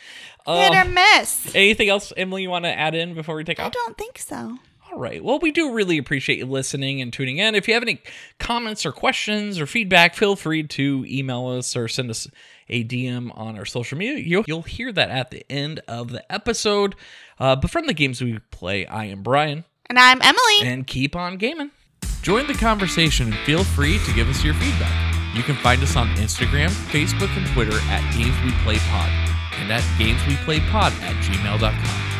Hit 0.46 0.74
or 0.74 0.86
miss. 0.86 1.54
anything 1.56 1.90
else, 1.90 2.14
Emily? 2.16 2.44
You 2.44 2.50
want 2.50 2.66
to 2.66 2.72
add 2.72 2.96
in 2.96 3.14
before 3.14 3.36
we 3.36 3.44
take 3.44 3.60
off? 3.60 3.68
I 3.68 3.70
don't 3.70 3.98
think 3.98 4.18
so. 4.18 4.58
All 4.92 5.00
right. 5.00 5.24
Well, 5.24 5.40
we 5.40 5.52
do 5.52 5.74
really 5.74 5.98
appreciate 5.98 6.40
you 6.40 6.46
listening 6.46 7.02
and 7.02 7.12
tuning 7.12 7.38
in. 7.38 7.56
If 7.56 7.68
you 7.68 7.74
have 7.74 7.84
any 7.84 8.02
comments 8.40 8.86
or 8.86 8.92
questions 8.92 9.60
or 9.60 9.66
feedback, 9.66 10.16
feel 10.16 10.36
free 10.36 10.64
to 10.64 11.06
email 11.08 11.48
us 11.48 11.76
or 11.76 11.88
send 11.88 12.10
us 12.10 12.28
a 12.70 12.84
DM 12.84 13.32
on 13.38 13.58
our 13.58 13.66
social 13.66 13.98
media. 13.98 14.18
You'll, 14.24 14.44
you'll 14.48 14.62
hear 14.64 14.92
that 14.94 15.10
at 15.10 15.32
the 15.32 15.46
end 15.52 15.82
of 15.88 16.12
the 16.12 16.30
episode. 16.32 16.96
Uh, 17.40 17.56
but 17.56 17.70
from 17.70 17.88
the 17.88 17.94
games 17.94 18.22
we 18.22 18.40
play, 18.52 18.86
I 18.86 19.06
am 19.06 19.24
Bryan, 19.24 19.66
And 19.90 20.00
I'm 20.00 20.22
Emily. 20.22 20.62
and 20.64 20.88
keep 20.88 21.16
on 21.16 21.38
gaming. 21.38 21.72
Join 22.22 22.48
the 22.48 22.54
conversation 22.56 23.28
and 23.28 23.36
feel 23.46 23.64
free 23.64 24.00
to 24.06 24.14
give 24.14 24.30
us 24.30 24.44
your 24.44 24.54
feedback. 24.56 25.36
You 25.36 25.44
can 25.44 25.56
find 25.56 25.82
us 25.84 25.96
on 25.96 26.08
Instagram, 26.16 26.70
Facebook, 26.90 27.36
and 27.38 27.46
Twitter 27.48 27.78
at 27.90 28.02
Games 28.16 28.36
We 28.44 28.52
Play 28.64 28.80
Pod 28.90 29.10
and 29.60 29.72
at 29.72 29.82
gamesweplaypod 30.00 30.92
at 31.02 31.16
gmail.com. 31.24 32.17